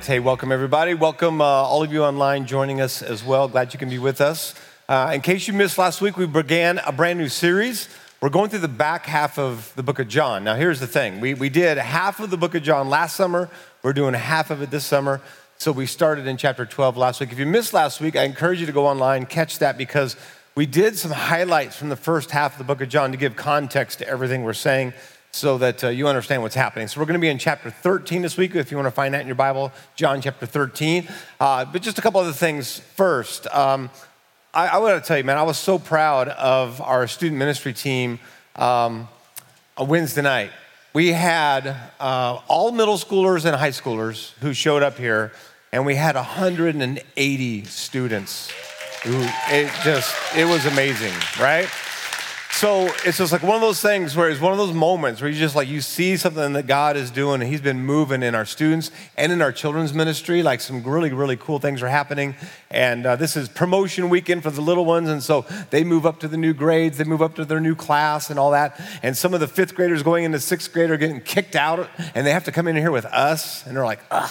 [0.00, 0.06] right.
[0.06, 0.94] Hey, welcome everybody.
[0.94, 3.48] Welcome uh, all of you online joining us as well.
[3.48, 4.54] Glad you can be with us.
[4.88, 7.86] Uh, in case you missed last week, we began a brand new series.
[8.22, 10.42] We're going through the back half of the book of John.
[10.42, 13.50] Now, here's the thing we, we did half of the book of John last summer,
[13.82, 15.20] we're doing half of it this summer.
[15.58, 17.30] So we started in chapter 12 last week.
[17.30, 20.16] If you missed last week, I encourage you to go online, catch that because
[20.54, 23.36] we did some highlights from the first half of the book of John to give
[23.36, 24.94] context to everything we're saying
[25.32, 26.88] so that uh, you understand what's happening.
[26.88, 29.14] So we're going to be in chapter 13 this week, if you want to find
[29.14, 31.08] that in your Bible, John chapter 13.
[31.38, 33.46] Uh, but just a couple other things first.
[33.54, 33.90] Um,
[34.52, 37.72] I, I want to tell you, man, I was so proud of our student ministry
[37.72, 38.18] team
[38.56, 39.08] um,
[39.76, 40.50] on Wednesday night.
[40.92, 41.68] We had
[42.00, 45.30] uh, all middle schoolers and high schoolers who showed up here,
[45.70, 48.50] and we had 180 students.
[49.04, 51.68] Who, it just, it was amazing, right?
[52.60, 55.30] So it's just like one of those things where it's one of those moments where
[55.30, 58.34] you just like you see something that God is doing and He's been moving in
[58.34, 60.42] our students and in our children's ministry.
[60.42, 62.34] Like some really, really cool things are happening.
[62.70, 65.08] And uh, this is promotion weekend for the little ones.
[65.08, 67.74] And so they move up to the new grades, they move up to their new
[67.74, 68.78] class and all that.
[69.02, 72.26] And some of the fifth graders going into sixth grade are getting kicked out and
[72.26, 73.66] they have to come in here with us.
[73.66, 74.30] And they're like, ugh.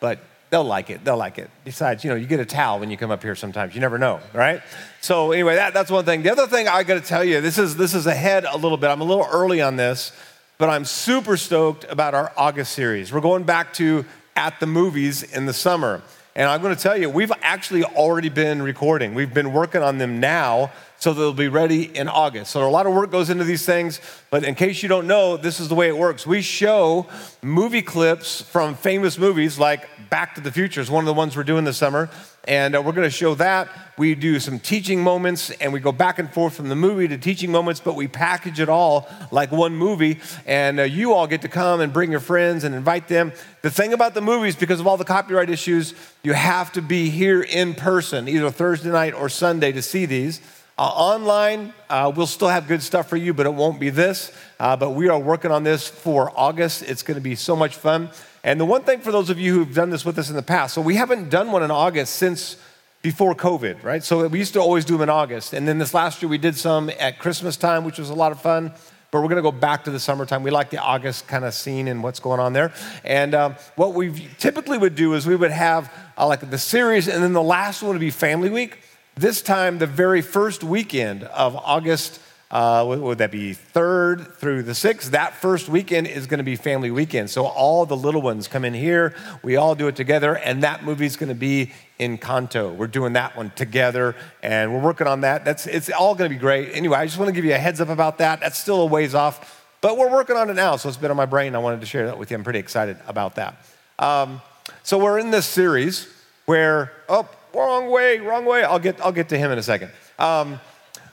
[0.00, 1.04] But they'll like it.
[1.04, 1.50] They'll like it.
[1.64, 3.74] Besides, you know, you get a towel when you come up here sometimes.
[3.74, 4.62] You never know, right?
[5.00, 6.22] So anyway, that, that's one thing.
[6.22, 8.78] The other thing I got to tell you, this is this is ahead a little
[8.78, 8.88] bit.
[8.88, 10.12] I'm a little early on this,
[10.58, 13.12] but I'm super stoked about our August series.
[13.12, 14.04] We're going back to
[14.36, 16.02] at the movies in the summer.
[16.36, 19.12] And I'm going to tell you, we've actually already been recording.
[19.12, 22.50] We've been working on them now so they'll be ready in August.
[22.50, 24.00] So a lot of work goes into these things,
[24.30, 26.26] but in case you don't know, this is the way it works.
[26.26, 27.06] We show
[27.40, 31.36] movie clips from famous movies like Back to the Future is one of the ones
[31.36, 32.10] we're doing this summer,
[32.46, 33.68] and uh, we're going to show that.
[33.98, 37.18] We do some teaching moments, and we go back and forth from the movie to
[37.18, 41.42] teaching moments, but we package it all like one movie, and uh, you all get
[41.42, 43.32] to come and bring your friends and invite them.
[43.62, 47.10] The thing about the movies, because of all the copyright issues, you have to be
[47.10, 50.40] here in person, either Thursday night or Sunday, to see these.
[50.78, 54.30] Uh, online, uh, we'll still have good stuff for you, but it won't be this.
[54.60, 56.82] Uh, but we are working on this for August.
[56.82, 58.10] It's going to be so much fun.
[58.44, 60.42] And the one thing for those of you who've done this with us in the
[60.42, 62.56] past, so we haven't done one in August since
[63.02, 64.04] before COVID, right?
[64.04, 65.52] So we used to always do them in August.
[65.52, 68.30] And then this last year we did some at Christmas time, which was a lot
[68.30, 68.72] of fun.
[69.10, 70.44] But we're going to go back to the summertime.
[70.44, 72.72] We like the August kind of scene and what's going on there.
[73.02, 77.08] And um, what we typically would do is we would have uh, like the series,
[77.08, 78.78] and then the last one would be Family Week.
[79.18, 82.20] This time, the very first weekend of August,
[82.52, 85.10] uh, would that be third through the sixth?
[85.10, 87.28] That first weekend is going to be family weekend.
[87.28, 89.16] So all the little ones come in here.
[89.42, 92.76] We all do it together, and that movie is going to be in Encanto.
[92.76, 95.44] We're doing that one together, and we're working on that.
[95.44, 96.68] That's it's all going to be great.
[96.72, 98.38] Anyway, I just want to give you a heads up about that.
[98.38, 100.76] That's still a ways off, but we're working on it now.
[100.76, 101.56] So it's been on my brain.
[101.56, 102.36] I wanted to share that with you.
[102.36, 103.66] I'm pretty excited about that.
[103.98, 104.42] Um,
[104.84, 106.06] so we're in this series
[106.46, 108.62] where oh wrong way, wrong way.
[108.62, 109.90] I'll get, I'll get to him in a second.
[110.18, 110.60] Um,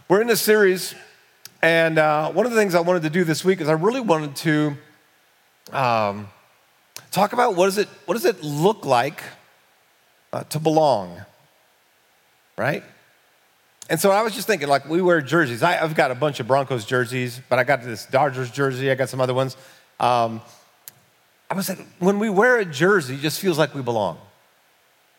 [0.07, 0.94] we're in this series,
[1.61, 4.00] and uh, one of the things I wanted to do this week is I really
[4.00, 4.78] wanted to
[5.75, 6.28] um,
[7.11, 9.23] talk about what, is it, what does it look like
[10.31, 11.19] uh, to belong,
[12.57, 12.84] right?
[13.89, 15.63] And so I was just thinking, like, we wear jerseys.
[15.63, 18.95] I, have got a bunch of Broncos jerseys, but I got this Dodgers jersey, I
[18.95, 19.57] got some other ones.
[20.00, 20.41] Um,
[21.50, 24.19] I was like, when we wear a jersey, it just feels like we belong.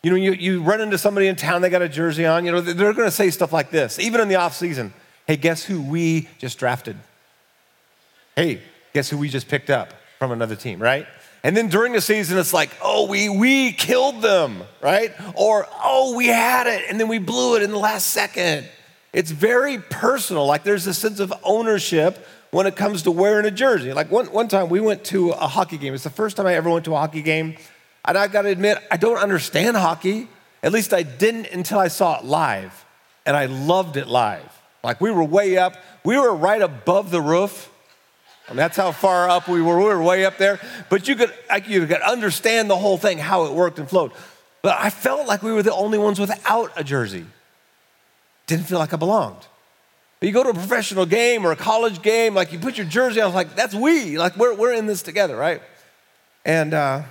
[0.07, 2.53] You know, you, you run into somebody in town, they got a jersey on, you
[2.53, 4.93] know, they're going to say stuff like this, even in the off season.
[5.25, 6.95] Hey, guess who we just drafted?
[8.33, 8.61] Hey,
[8.93, 11.05] guess who we just picked up from another team, right?
[11.43, 15.13] And then during the season, it's like, oh, we, we killed them, right?
[15.35, 18.65] Or, oh, we had it and then we blew it in the last second.
[19.11, 20.45] It's very personal.
[20.45, 23.91] Like there's a sense of ownership when it comes to wearing a jersey.
[23.91, 25.93] Like one, one time we went to a hockey game.
[25.93, 27.57] It's the first time I ever went to a hockey game.
[28.07, 30.29] And I got to admit, I don't understand hockey.
[30.63, 32.85] At least I didn't until I saw it live.
[33.25, 34.49] And I loved it live.
[34.83, 37.69] Like we were way up, we were right above the roof.
[38.49, 39.77] Mean, that's how far up we were.
[39.77, 40.59] We were way up there.
[40.89, 41.33] But you could,
[41.67, 44.13] you could understand the whole thing, how it worked and flowed.
[44.61, 47.25] But I felt like we were the only ones without a jersey.
[48.45, 49.45] Didn't feel like I belonged.
[50.19, 52.87] But you go to a professional game or a college game, like you put your
[52.87, 55.61] jersey on, like that's we, like we're, we're in this together, right?
[56.45, 57.03] And uh,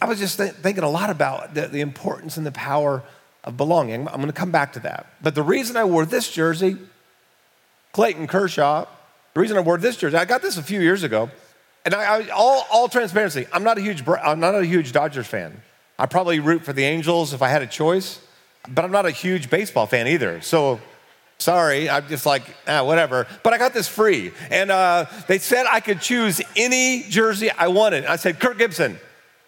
[0.00, 3.02] I was just th- thinking a lot about the, the importance and the power
[3.44, 4.08] of belonging.
[4.08, 5.06] I'm going to come back to that.
[5.22, 6.76] But the reason I wore this jersey,
[7.92, 8.86] Clayton Kershaw,
[9.34, 11.30] the reason I wore this jersey, I got this a few years ago,
[11.84, 15.26] and I, I, all, all transparency, I'm not a huge, I'm not a huge Dodgers
[15.26, 15.62] fan.
[15.98, 18.20] I probably root for the Angels if I had a choice,
[18.68, 20.40] but I'm not a huge baseball fan either.
[20.40, 20.80] So
[21.38, 23.26] sorry, I'm just like, ah, whatever.
[23.42, 27.68] But I got this free, and uh, they said I could choose any jersey I
[27.68, 28.04] wanted.
[28.06, 28.98] I said, Kirk Gibson.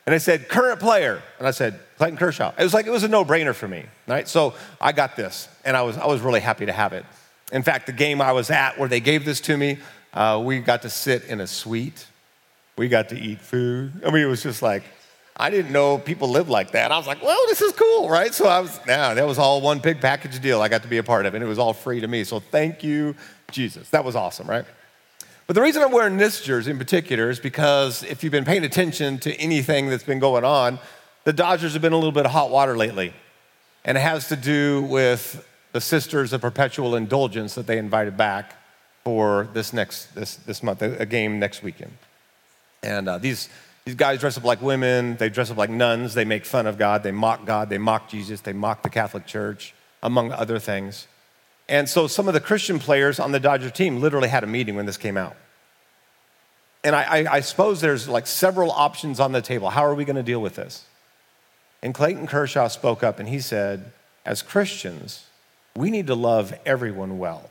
[0.07, 1.23] And I said, current player.
[1.39, 2.53] And I said, Clayton Kershaw.
[2.59, 4.27] It was like, it was a no brainer for me, right?
[4.29, 7.05] So I got this, and I was, I was really happy to have it.
[7.53, 9.79] In fact, the game I was at where they gave this to me,
[10.15, 12.07] uh, we got to sit in a suite.
[12.77, 13.93] We got to eat food.
[14.05, 14.83] I mean, it was just like,
[15.37, 16.91] I didn't know people lived like that.
[16.91, 18.35] I was like, well, this is cool, right?
[18.35, 20.99] So I was, yeah, that was all one big package deal I got to be
[20.99, 22.25] a part of, and it was all free to me.
[22.25, 23.15] So thank you,
[23.51, 23.89] Jesus.
[23.91, 24.65] That was awesome, right?
[25.53, 28.65] But the reason I'm wearing this jersey in particular is because if you've been paying
[28.65, 30.79] attention to anything that's been going on,
[31.25, 33.13] the Dodgers have been a little bit of hot water lately.
[33.85, 38.55] And it has to do with the Sisters of Perpetual Indulgence that they invited back
[39.05, 41.99] for this next this, this month, a game next weekend.
[42.83, 43.51] And uh, these,
[43.85, 46.79] these guys dress up like women, they dress up like nuns, they make fun of
[46.79, 51.09] God, they mock God, they mock Jesus, they mock the Catholic Church, among other things.
[51.69, 54.77] And so some of the Christian players on the Dodger team literally had a meeting
[54.77, 55.37] when this came out.
[56.85, 59.71] And I, I, I suppose there's like several options on the table.
[59.71, 60.85] How are we going to deal with this?
[61.83, 63.93] And Clayton Kershaw spoke up and he said,
[64.25, 65.27] as Christians,
[65.77, 67.51] we need to love everyone well.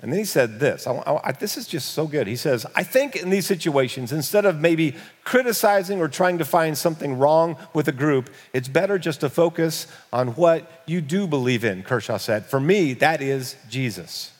[0.00, 2.26] And then he said this I, I, this is just so good.
[2.26, 6.76] He says, I think in these situations, instead of maybe criticizing or trying to find
[6.76, 11.64] something wrong with a group, it's better just to focus on what you do believe
[11.64, 12.46] in, Kershaw said.
[12.46, 14.32] For me, that is Jesus.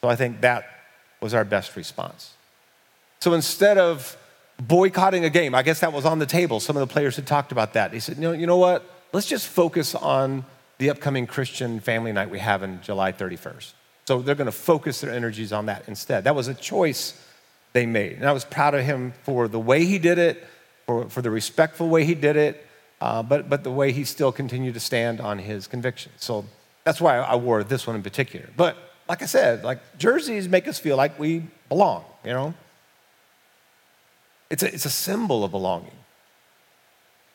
[0.00, 0.64] So I think that
[1.20, 2.34] was our best response.
[3.20, 4.16] So instead of
[4.60, 6.60] boycotting a game, I guess that was on the table.
[6.60, 7.92] Some of the players had talked about that.
[7.92, 8.84] He said, you know, you know what?
[9.12, 10.44] Let's just focus on
[10.78, 13.72] the upcoming Christian family night we have in July 31st.
[14.06, 16.24] So they're going to focus their energies on that instead.
[16.24, 17.14] That was a choice
[17.72, 18.12] they made.
[18.14, 20.46] And I was proud of him for the way he did it,
[20.86, 22.66] for, for the respectful way he did it,
[23.00, 26.14] uh, but, but the way he still continued to stand on his convictions.
[26.18, 26.44] So
[26.84, 28.48] that's why I wore this one in particular.
[28.56, 28.76] But
[29.08, 32.54] like I said, like jerseys make us feel like we belong, you know?
[34.50, 35.92] It's a, it's a symbol of belonging.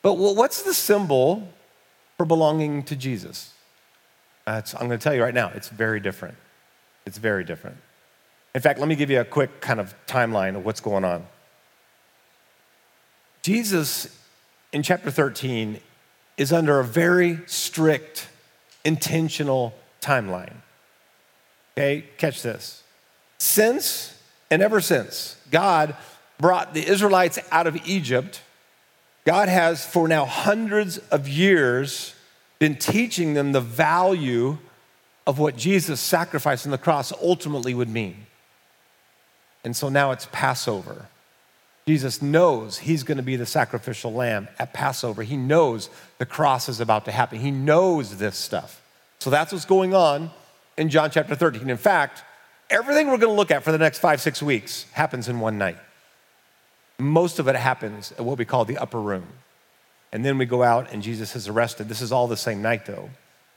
[0.01, 1.47] But what's the symbol
[2.17, 3.53] for belonging to Jesus?
[4.45, 6.35] I'm going to tell you right now, it's very different.
[7.05, 7.77] It's very different.
[8.53, 11.25] In fact, let me give you a quick kind of timeline of what's going on.
[13.41, 14.19] Jesus
[14.71, 15.79] in chapter 13
[16.37, 18.27] is under a very strict,
[18.83, 20.55] intentional timeline.
[21.77, 22.83] Okay, catch this.
[23.37, 24.19] Since
[24.51, 25.95] and ever since God
[26.43, 28.41] brought the Israelites out of Egypt,
[29.23, 32.15] God has for now hundreds of years
[32.59, 34.57] been teaching them the value
[35.25, 38.25] of what Jesus' sacrifice on the cross ultimately would mean.
[39.63, 41.05] And so now it's Passover.
[41.87, 45.23] Jesus knows he's going to be the sacrificial lamb at Passover.
[45.23, 47.39] He knows the cross is about to happen.
[47.39, 48.81] He knows this stuff.
[49.19, 50.29] So that's what's going on
[50.77, 51.69] in John chapter 13.
[51.69, 52.21] In fact,
[52.69, 55.57] everything we're going to look at for the next five, six weeks happens in one
[55.57, 55.77] night.
[57.03, 59.25] Most of it happens at what we call the upper room.
[60.11, 61.89] And then we go out and Jesus is arrested.
[61.89, 63.09] This is all the same night, though.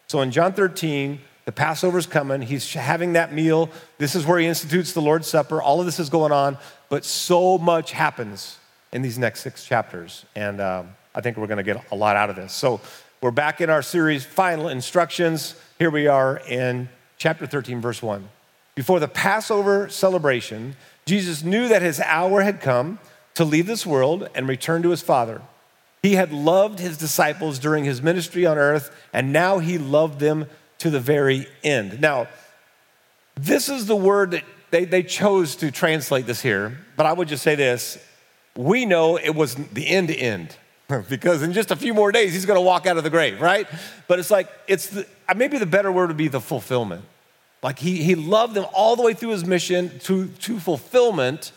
[0.08, 2.42] So in John 13, the Passover's coming.
[2.42, 3.70] He's having that meal.
[3.98, 5.62] This is where he institutes the Lord's Supper.
[5.62, 8.58] All of this is going on, but so much happens
[8.92, 10.24] in these next six chapters.
[10.34, 12.52] And um, I think we're going to get a lot out of this.
[12.52, 12.80] So
[13.20, 15.54] we're back in our series, Final Instructions.
[15.78, 18.28] Here we are in chapter 13, verse 1.
[18.74, 20.76] Before the Passover celebration,
[21.06, 22.98] Jesus knew that his hour had come
[23.36, 25.40] to leave this world and return to his Father.
[26.02, 30.46] He had loved his disciples during his ministry on earth, and now he loved them
[30.78, 32.00] to the very end.
[32.00, 32.28] Now,
[33.34, 37.28] this is the word that they, they chose to translate this here, but I would
[37.28, 37.98] just say this
[38.56, 40.56] we know it was the end to end.
[41.08, 43.40] because in just a few more days he's going to walk out of the grave,
[43.40, 43.66] right?
[44.06, 47.04] But it's like it's the, uh, maybe the better word would be the fulfillment.
[47.62, 51.50] Like he he loved them all the way through his mission to to fulfillment,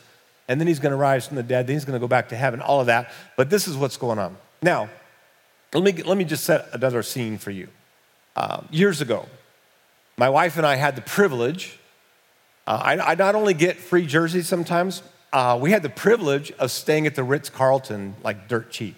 [0.49, 1.67] and then he's going to rise from the dead.
[1.67, 2.59] Then he's going to go back to heaven.
[2.59, 3.11] All of that.
[3.37, 4.89] But this is what's going on now.
[5.73, 7.69] Let me let me just set another scene for you.
[8.35, 9.27] Uh, years ago,
[10.17, 11.77] my wife and I had the privilege.
[12.65, 16.71] Uh, I, I, not only get free jerseys sometimes, uh, we had the privilege of
[16.71, 18.95] staying at the Ritz Carlton like dirt cheap.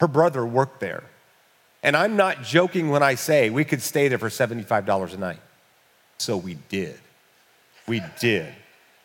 [0.00, 1.04] Her brother worked there.
[1.82, 5.40] And I'm not joking when I say we could stay there for $75 a night.
[6.18, 6.98] So we did.
[7.86, 8.52] We did.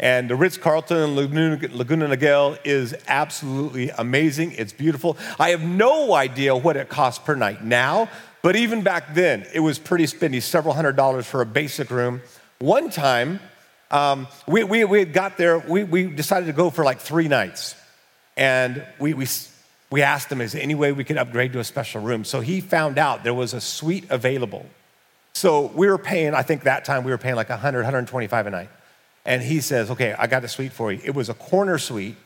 [0.03, 4.51] And the Ritz Carlton Laguna, Laguna Niguel is absolutely amazing.
[4.51, 5.15] It's beautiful.
[5.39, 8.09] I have no idea what it costs per night now,
[8.41, 12.21] but even back then, it was pretty spendy, several hundred dollars for a basic room.
[12.59, 13.39] One time,
[13.91, 17.73] um, we, we, we got there, we, we decided to go for like three nights.
[18.35, 19.25] And we, we,
[19.89, 22.25] we asked him, is there any way we could upgrade to a special room?
[22.25, 24.65] So he found out there was a suite available.
[25.31, 28.49] So we were paying, I think that time we were paying like 100, 125 a
[28.49, 28.69] night.
[29.25, 30.99] And he says, okay, I got a suite for you.
[31.03, 32.17] It was a corner suite.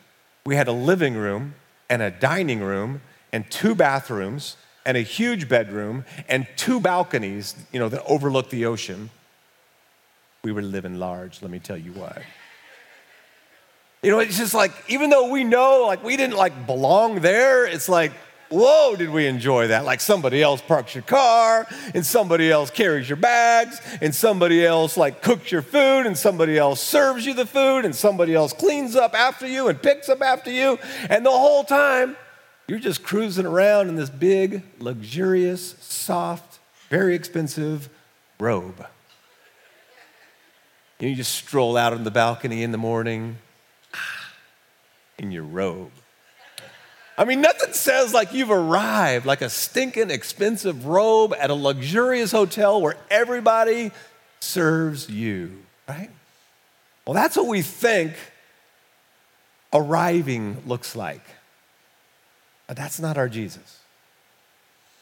[0.45, 1.55] We had a living room.
[1.89, 3.01] and a dining room
[3.31, 8.65] and two bathrooms and a huge bedroom and two balconies, you know, that overlook the
[8.65, 9.09] ocean.
[10.43, 12.21] We were living large, let me tell you what.
[14.03, 17.65] You know, it's just like, even though we know, like, we didn't like belong there,
[17.65, 18.11] it's like,
[18.49, 19.85] whoa, did we enjoy that?
[19.85, 24.97] Like somebody else parks your car, and somebody else carries your bags, and somebody else
[24.97, 28.95] like cooks your food, and somebody else serves you the food, and somebody else cleans
[28.95, 30.79] up after you and picks up after you.
[31.09, 32.15] And the whole time,
[32.67, 37.89] you're just cruising around in this big, luxurious, soft, very expensive
[38.39, 38.85] robe.
[40.99, 43.37] You just stroll out on the balcony in the morning
[45.17, 45.91] in your robe.
[47.17, 52.31] I mean, nothing says like you've arrived, like a stinking expensive robe at a luxurious
[52.31, 53.91] hotel where everybody
[54.39, 56.11] serves you, right?
[57.05, 58.13] Well, that's what we think
[59.73, 61.23] arriving looks like.
[62.67, 63.79] But that's not our Jesus.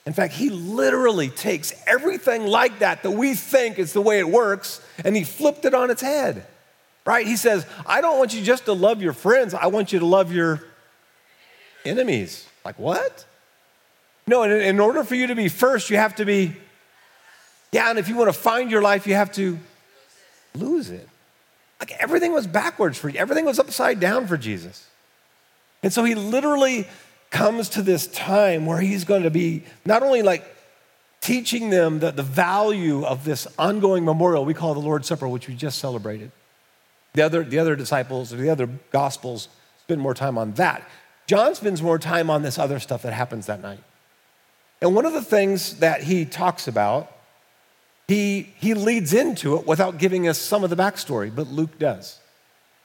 [0.06, 4.30] In fact, he literally takes everything like that that we think is the way it
[4.30, 6.46] works and he flipped it on its head,
[7.06, 7.26] right?
[7.26, 10.06] He says, I don't want you just to love your friends, I want you to
[10.06, 10.64] love your
[11.86, 12.48] enemies.
[12.64, 13.26] Like, what?
[14.28, 16.56] No, in, in order for you to be first, you have to be,
[17.72, 19.60] yeah, and if you want to find your life, you have to
[20.56, 21.08] lose it.
[21.80, 24.88] Like everything was backwards for you, everything was upside down for Jesus.
[25.84, 26.88] And so he literally
[27.30, 30.44] comes to this time where he's going to be not only like
[31.22, 35.48] teaching them the, the value of this ongoing memorial we call the Lord's Supper, which
[35.48, 36.32] we just celebrated.
[37.14, 39.48] The other, the other disciples or the other gospels
[39.82, 40.88] spend more time on that.
[41.28, 43.84] John spends more time on this other stuff that happens that night.
[44.82, 47.12] And one of the things that he talks about,
[48.08, 52.20] he, he leads into it without giving us some of the backstory, but Luke does.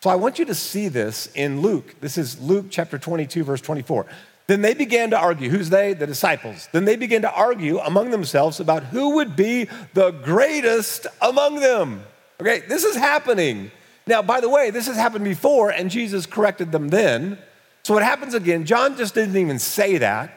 [0.00, 1.96] So I want you to see this in Luke.
[2.00, 4.06] This is Luke chapter 22, verse 24.
[4.46, 5.50] Then they began to argue.
[5.50, 5.92] Who's they?
[5.92, 6.68] The disciples.
[6.72, 12.02] Then they began to argue among themselves about who would be the greatest among them.
[12.40, 13.70] Okay, this is happening.
[14.06, 17.38] Now, by the way, this has happened before, and Jesus corrected them then.
[17.82, 20.32] So what happens again, John just didn't even say that.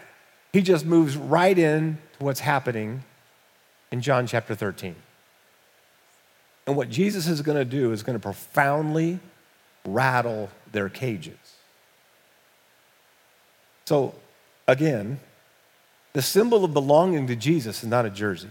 [0.54, 3.04] He just moves right in to what's happening
[3.92, 4.96] in John chapter 13.
[6.66, 9.20] And what Jesus is going to do is going to profoundly
[9.86, 11.38] rattle their cages.
[13.86, 14.16] So,
[14.68, 15.20] again,
[16.14, 18.50] the symbol of belonging to Jesus is not a jersey,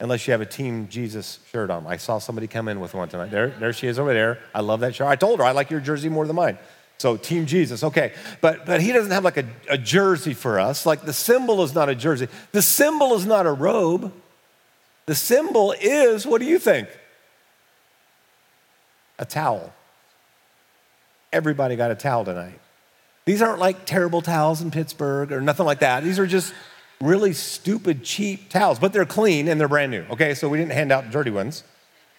[0.00, 1.86] unless you have a Team Jesus shirt on.
[1.86, 3.30] I saw somebody come in with one tonight.
[3.30, 4.38] There, there she is over there.
[4.54, 5.06] I love that shirt.
[5.06, 6.58] I told her I like your jersey more than mine.
[6.98, 8.12] So, Team Jesus, okay.
[8.40, 10.84] But, but he doesn't have like a, a jersey for us.
[10.84, 14.12] Like the symbol is not a jersey, the symbol is not a robe.
[15.06, 16.86] The symbol is, what do you think?
[19.18, 19.72] A towel.
[21.32, 22.60] Everybody got a towel tonight.
[23.24, 26.04] These aren't like terrible towels in Pittsburgh or nothing like that.
[26.04, 26.52] These are just
[27.00, 30.04] really stupid, cheap towels, but they're clean and they're brand new.
[30.10, 31.64] Okay, so we didn't hand out dirty ones,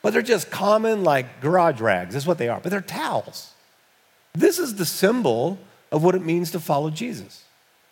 [0.02, 2.14] but they're just common, like garage rags.
[2.14, 3.54] That's what they are, but they're towels.
[4.34, 5.60] This is the symbol
[5.92, 7.44] of what it means to follow Jesus.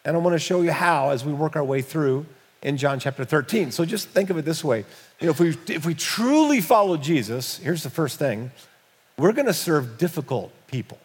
[0.06, 2.26] And I want to show you how as we work our way through
[2.62, 3.72] in John chapter 13.
[3.72, 4.86] So just think of it this way.
[5.20, 8.52] You know, if we, if we truly follow Jesus, here's the first thing
[9.18, 11.00] we're going to serve difficult people.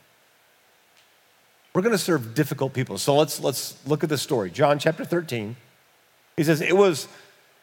[1.74, 2.98] We're going to serve difficult people.
[2.98, 4.50] So let's, let's look at the story.
[4.50, 5.56] John chapter 13.
[6.36, 7.08] He says, It was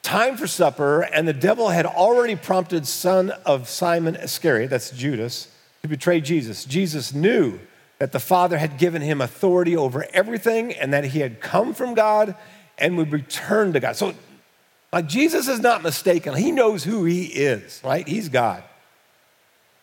[0.02, 5.48] time for supper, and the devil had already prompted son of Simon Iscariot, that's Judas,
[5.82, 6.66] to betray Jesus.
[6.66, 7.60] Jesus knew
[8.00, 11.94] that the Father had given him authority over everything and that he had come from
[11.94, 12.36] God
[12.78, 13.96] and would return to God.
[13.96, 14.14] So,
[14.92, 16.34] like, Jesus is not mistaken.
[16.36, 18.08] He knows who he is, right?
[18.08, 18.64] He's God.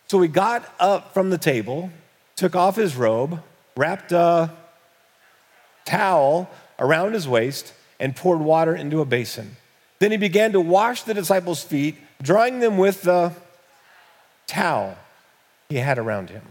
[0.08, 1.90] So he got up from the table,
[2.36, 3.42] took off his robe,
[3.76, 4.52] wrapped a
[5.84, 6.48] towel
[6.78, 9.56] around his waist, and poured water into a basin.
[9.98, 13.32] Then he began to wash the disciples' feet, drying them with the
[14.46, 14.96] towel
[15.68, 16.42] he had around him.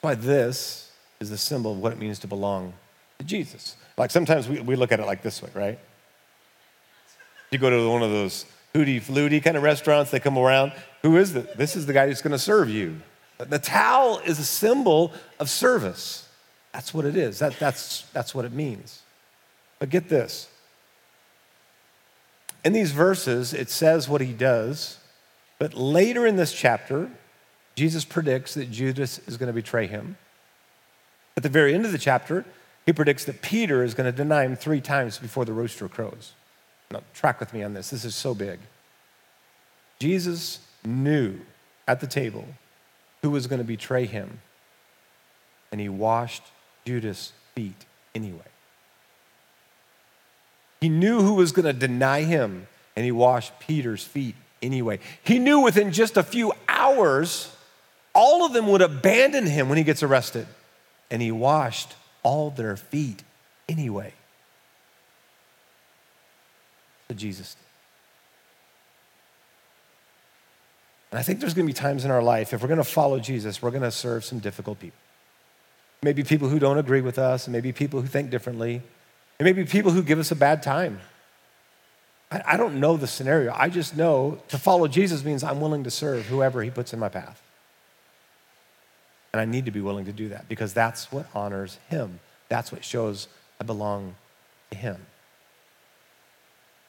[0.00, 2.72] Why this is the symbol of what it means to belong
[3.18, 3.76] to Jesus.
[3.96, 5.78] Like sometimes we, we look at it like this way, right?
[7.50, 8.44] You go to one of those
[8.74, 10.72] hooty fluty kind of restaurants, they come around.
[11.02, 11.46] Who is this?
[11.56, 13.00] This is the guy who's going to serve you.
[13.38, 16.28] The towel is a symbol of service.
[16.72, 17.38] That's what it is.
[17.38, 19.02] That, that's, that's what it means.
[19.78, 20.48] But get this.
[22.64, 24.98] In these verses, it says what he does,
[25.58, 27.10] but later in this chapter,
[27.74, 30.16] Jesus predicts that Judas is going to betray him.
[31.36, 32.44] At the very end of the chapter,
[32.84, 36.32] he predicts that Peter is going to deny him three times before the rooster crows.
[36.90, 37.90] Now, track with me on this.
[37.90, 38.60] This is so big.
[39.98, 41.40] Jesus knew
[41.88, 42.46] at the table
[43.22, 44.40] who was going to betray him.
[45.72, 46.42] and he washed
[46.84, 47.84] Judas' feet
[48.14, 48.40] anyway.
[50.80, 54.98] He knew who was going to deny him, and he washed Peter's feet anyway.
[55.22, 57.54] He knew within just a few hours,
[58.14, 60.46] all of them would abandon him when he gets arrested,
[61.10, 63.22] and he washed all their feet
[63.68, 64.12] anyway.
[67.08, 67.62] So Jesus did.
[71.12, 73.62] And I think there's to be times in our life, if we're to follow Jesus,
[73.62, 74.98] we're to serve some difficult people.
[76.02, 78.82] Maybe people who don't agree with us, maybe people who think differently,
[79.38, 81.00] and maybe people who give us a bad time.
[82.30, 83.52] I, I don't know the scenario.
[83.56, 86.98] I just know to follow Jesus means I'm willing to serve whoever he puts in
[86.98, 87.42] my path.
[89.32, 92.20] And I need to be willing to do that because that's what honors him.
[92.48, 93.28] That's what shows
[93.60, 94.14] I belong
[94.70, 95.06] to him.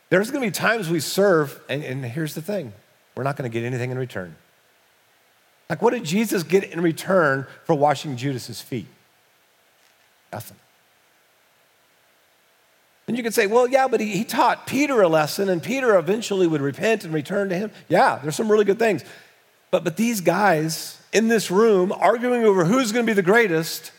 [0.10, 2.74] There's going to be times we serve, and, and here's the thing
[3.16, 4.36] we're not going to get anything in return.
[5.70, 8.88] Like, what did Jesus get in return for washing Judas's feet?
[10.32, 10.58] Nothing.
[13.08, 15.98] And you could say, well, yeah, but he, he taught Peter a lesson, and Peter
[15.98, 17.72] eventually would repent and return to him.
[17.88, 19.04] Yeah, there's some really good things.
[19.72, 23.92] But, but these guys in this room arguing over who's going to be the greatest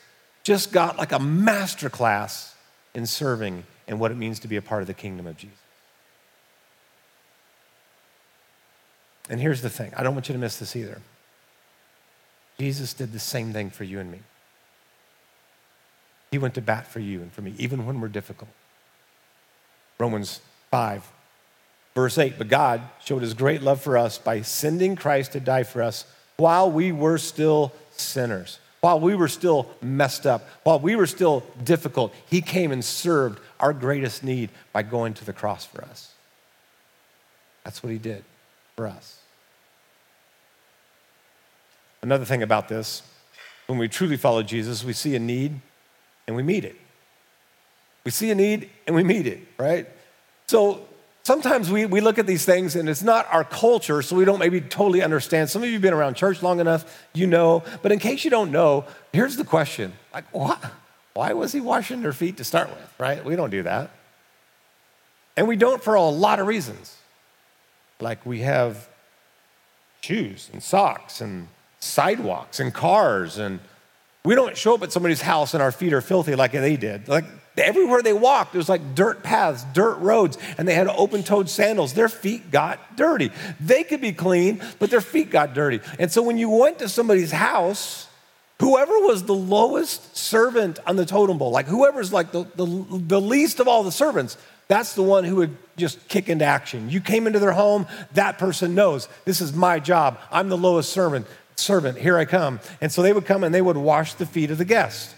[0.42, 2.54] just got like a master class
[2.94, 5.56] in serving and what it means to be a part of the kingdom of Jesus.
[9.30, 11.00] And here's the thing I don't want you to miss this either.
[12.59, 14.20] Jesus did the same thing for you and me.
[16.30, 18.50] He went to bat for you and for me, even when we're difficult.
[19.98, 21.06] Romans 5,
[21.94, 22.38] verse 8.
[22.38, 26.04] But God showed his great love for us by sending Christ to die for us
[26.37, 31.44] while we were still sinners, while we were still messed up, while we were still
[31.64, 32.14] difficult.
[32.30, 36.12] He came and served our greatest need by going to the cross for us.
[37.64, 38.24] That's what he did
[38.76, 39.18] for us.
[42.00, 43.02] Another thing about this,
[43.66, 45.61] when we truly follow Jesus, we see a need
[46.26, 46.76] and we meet it.
[48.04, 49.88] We see a need and we meet it, right?
[50.46, 50.87] So
[51.22, 54.38] sometimes we, we look at these things and it's not our culture, so we don't
[54.38, 55.50] maybe totally understand.
[55.50, 57.62] Some of you have been around church long enough, you know.
[57.82, 60.58] But in case you don't know, here's the question like, what?
[61.14, 63.24] Why was he washing their feet to start with, right?
[63.24, 63.90] We don't do that.
[65.37, 66.96] And we don't for a lot of reasons.
[68.00, 68.88] Like we have
[70.00, 71.48] shoes and socks and
[71.80, 73.61] sidewalks and cars and
[74.24, 77.08] we don't show up at somebody's house and our feet are filthy like they did.
[77.08, 77.24] Like
[77.59, 81.49] everywhere they walked, it was like dirt paths, dirt roads, and they had open toed
[81.49, 81.94] sandals.
[81.94, 83.31] Their feet got dirty.
[83.61, 85.81] They could be clean, but their feet got dirty.
[85.99, 88.09] And so when you went to somebody's house,
[88.61, 93.21] whoever was the lowest servant on the totem pole, like whoever's like the, the, the
[93.21, 94.37] least of all the servants,
[94.68, 96.90] that's the one who would just kick into action.
[96.90, 100.18] You came into their home, that person knows this is my job.
[100.31, 101.27] I'm the lowest servant.
[101.57, 102.61] Servant, here I come.
[102.81, 105.14] And so they would come and they would wash the feet of the guest.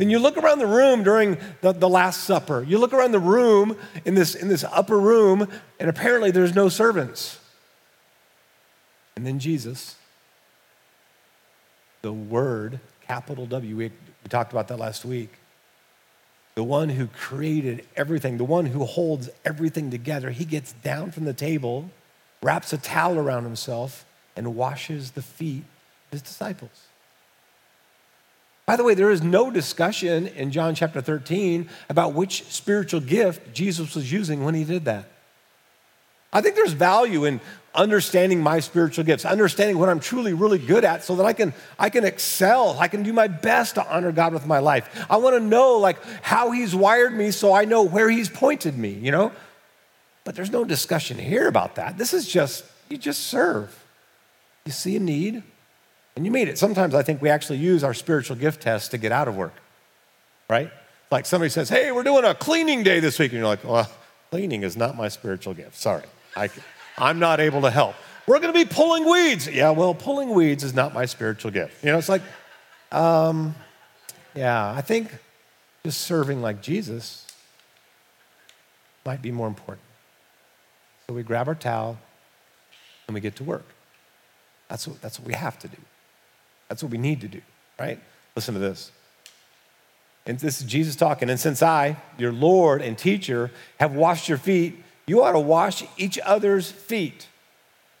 [0.00, 2.62] Then you look around the room during the, the Last Supper.
[2.66, 5.46] You look around the room in this, in this upper room,
[5.78, 7.38] and apparently there's no servants.
[9.14, 9.96] And then Jesus,
[12.00, 15.34] the Word, capital W, we, we talked about that last week,
[16.54, 21.26] the one who created everything, the one who holds everything together, he gets down from
[21.26, 21.90] the table,
[22.42, 25.64] wraps a towel around himself, and washes the feet
[26.06, 26.86] of his disciples.
[28.70, 33.52] By the way, there is no discussion in John chapter 13 about which spiritual gift
[33.52, 35.06] Jesus was using when he did that.
[36.32, 37.40] I think there's value in
[37.74, 41.52] understanding my spiritual gifts, understanding what I'm truly really good at so that I can
[41.80, 45.04] I can excel, I can do my best to honor God with my life.
[45.10, 48.78] I want to know like how he's wired me so I know where he's pointed
[48.78, 49.32] me, you know?
[50.22, 51.98] But there's no discussion here about that.
[51.98, 53.84] This is just you just serve.
[54.64, 55.42] You see a need,
[56.20, 56.58] and you meet it.
[56.58, 59.54] Sometimes I think we actually use our spiritual gift test to get out of work,
[60.50, 60.70] right?
[61.10, 63.32] Like somebody says, hey, we're doing a cleaning day this week.
[63.32, 63.90] And you're like, well,
[64.30, 65.76] cleaning is not my spiritual gift.
[65.76, 66.02] Sorry.
[66.36, 66.50] I,
[66.98, 67.94] I'm not able to help.
[68.26, 69.48] We're going to be pulling weeds.
[69.48, 71.82] Yeah, well, pulling weeds is not my spiritual gift.
[71.82, 72.20] You know, it's like,
[72.92, 73.54] um,
[74.34, 75.16] yeah, I think
[75.86, 77.26] just serving like Jesus
[79.06, 79.86] might be more important.
[81.08, 81.98] So we grab our towel
[83.08, 83.64] and we get to work.
[84.68, 85.78] That's what, that's what we have to do.
[86.70, 87.42] That's what we need to do,
[87.78, 87.98] right?
[88.36, 88.92] Listen to this.
[90.24, 91.28] And this is Jesus talking.
[91.28, 95.82] And since I, your Lord and teacher, have washed your feet, you ought to wash
[95.96, 97.26] each other's feet.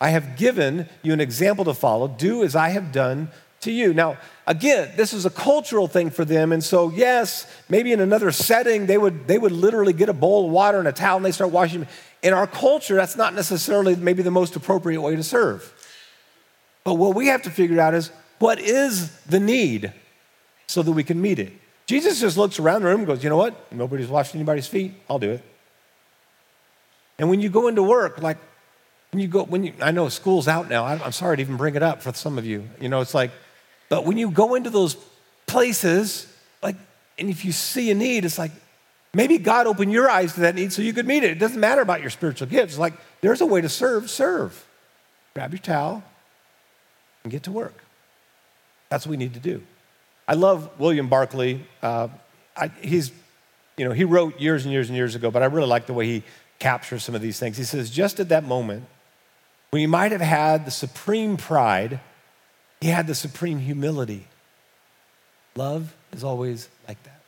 [0.00, 2.06] I have given you an example to follow.
[2.06, 3.30] Do as I have done
[3.62, 3.92] to you.
[3.92, 6.52] Now, again, this is a cultural thing for them.
[6.52, 10.46] And so, yes, maybe in another setting, they would, they would literally get a bowl
[10.46, 11.88] of water and a towel and they start washing.
[12.22, 15.74] In our culture, that's not necessarily maybe the most appropriate way to serve.
[16.84, 19.92] But what we have to figure out is what is the need?
[20.70, 21.52] so that we can meet it.
[21.86, 23.72] Jesus just looks around the room and goes, You know what?
[23.72, 24.94] Nobody's washing anybody's feet.
[25.08, 25.44] I'll do it.
[27.18, 28.38] And when you go into work, like
[29.10, 30.84] when you go, when you, I know school's out now.
[30.84, 32.68] I'm sorry to even bring it up for some of you.
[32.80, 33.32] You know, it's like,
[33.88, 34.96] but when you go into those
[35.46, 36.76] places, like,
[37.18, 38.52] and if you see a need, it's like,
[39.12, 41.32] maybe God opened your eyes to that need so you could meet it.
[41.32, 42.78] It doesn't matter about your spiritual gifts.
[42.78, 44.64] Like, there's a way to serve, serve.
[45.34, 46.04] Grab your towel
[47.24, 47.82] and get to work.
[48.90, 49.62] That's what we need to do.
[50.28, 51.62] I love William Barclay.
[51.82, 52.08] Uh,
[52.56, 53.12] I, he's,
[53.76, 55.94] you know, he wrote years and years and years ago, but I really like the
[55.94, 56.22] way he
[56.58, 57.56] captures some of these things.
[57.56, 58.84] He says, just at that moment,
[59.70, 62.00] when he might have had the supreme pride,
[62.80, 64.26] he had the supreme humility.
[65.56, 67.20] Love is always like that.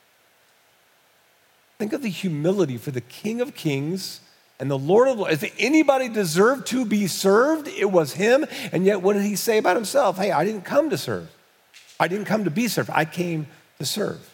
[1.78, 4.20] Think of the humility for the King of Kings
[4.60, 5.42] and the Lord of Lords.
[5.42, 8.46] If anybody deserved to be served, it was him.
[8.70, 10.18] And yet, what did he say about himself?
[10.18, 11.28] Hey, I didn't come to serve.
[11.98, 12.90] I didn't come to be served.
[12.92, 13.46] I came
[13.78, 14.28] to serve.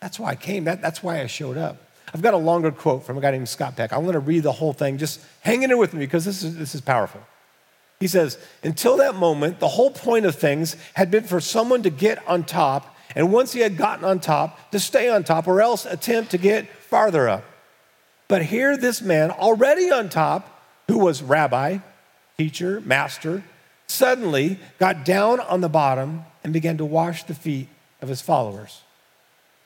[0.00, 0.64] That's why I came.
[0.64, 1.76] That, that's why I showed up.
[2.12, 3.92] I've got a longer quote from a guy named Scott Peck.
[3.92, 4.98] I'm going to read the whole thing.
[4.98, 7.20] Just hang in there with me because this is, this is powerful.
[8.00, 11.90] He says, Until that moment, the whole point of things had been for someone to
[11.90, 15.62] get on top, and once he had gotten on top, to stay on top or
[15.62, 17.44] else attempt to get farther up.
[18.26, 20.48] But here, this man, already on top,
[20.88, 21.78] who was rabbi,
[22.36, 23.44] teacher, master,
[23.86, 27.68] suddenly got down on the bottom and began to wash the feet
[28.00, 28.82] of his followers.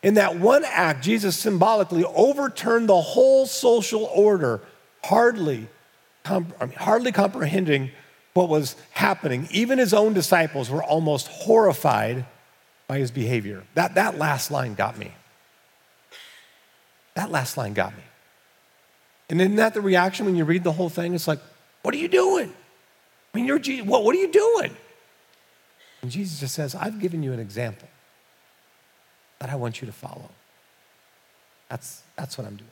[0.03, 4.61] In that one act, Jesus symbolically overturned the whole social order,
[5.05, 5.69] hardly,
[6.23, 7.91] comp- hardly comprehending
[8.35, 9.49] what was happening.
[9.51, 12.27] Even his own disciples were almost horrified
[12.87, 13.65] by his behavior.
[13.75, 15.12] That, that last line got me.
[17.15, 18.03] That last line got me.
[19.29, 21.15] And isn't that the reaction when you read the whole thing?
[21.15, 21.41] It's like,
[21.83, 22.53] what are you doing?
[23.35, 23.59] I mean, you're.
[23.85, 24.77] What, what are you doing?
[26.07, 27.88] And Jesus just says, I've given you an example
[29.40, 30.31] that I want you to follow.
[31.69, 32.71] That's, that's what I'm doing.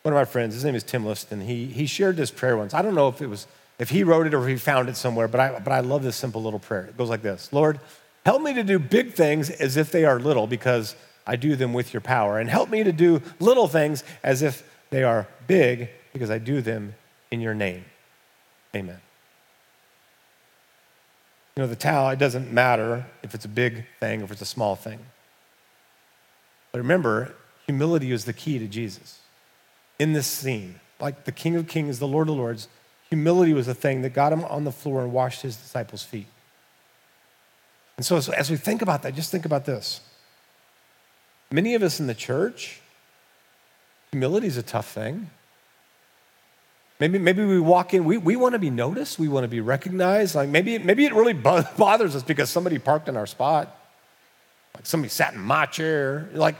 [0.00, 2.72] One of my friends, his name is Tim Liston, he, he shared this prayer once.
[2.72, 3.46] I don't know if it was
[3.78, 6.16] if he wrote it or he found it somewhere, but I, but I love this
[6.16, 6.86] simple little prayer.
[6.86, 7.80] It goes like this Lord,
[8.24, 11.74] help me to do big things as if they are little because I do them
[11.74, 12.38] with your power.
[12.38, 16.62] And help me to do little things as if they are big because I do
[16.62, 16.94] them
[17.30, 17.84] in your name.
[18.74, 19.02] Amen.
[21.56, 24.42] You know, the towel, it doesn't matter if it's a big thing or if it's
[24.42, 24.98] a small thing.
[26.70, 29.20] But remember, humility is the key to Jesus.
[29.98, 32.68] In this scene, like the King of Kings, the Lord of Lords,
[33.08, 36.26] humility was the thing that got him on the floor and washed his disciples' feet.
[37.96, 40.02] And so, as we think about that, just think about this.
[41.50, 42.82] Many of us in the church,
[44.10, 45.30] humility is a tough thing.
[46.98, 49.60] Maybe, maybe we walk in, we, we want to be noticed, we want to be
[49.60, 50.34] recognized.
[50.34, 51.32] Like maybe, maybe it really
[51.78, 53.76] bothers us because somebody parked in our spot,
[54.74, 56.28] like somebody sat in my chair.
[56.32, 56.56] Like,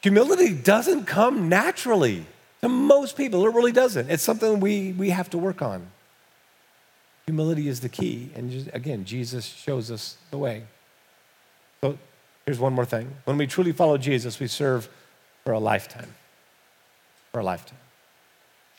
[0.00, 2.26] humility doesn't come naturally
[2.62, 3.46] to most people.
[3.46, 4.10] It really doesn't.
[4.10, 5.86] It's something we, we have to work on.
[7.26, 8.30] Humility is the key.
[8.34, 10.64] And just, again, Jesus shows us the way.
[11.80, 11.96] So
[12.44, 13.14] here's one more thing.
[13.24, 14.88] When we truly follow Jesus, we serve
[15.44, 16.14] for a lifetime.
[17.32, 17.78] For a lifetime.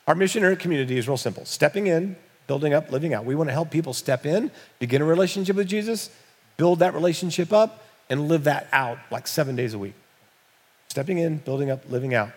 [0.07, 2.15] Our mission in our community is real simple stepping in,
[2.47, 3.25] building up, living out.
[3.25, 6.09] We want to help people step in, begin a relationship with Jesus,
[6.57, 9.93] build that relationship up, and live that out like seven days a week.
[10.89, 12.31] Stepping in, building up, living out.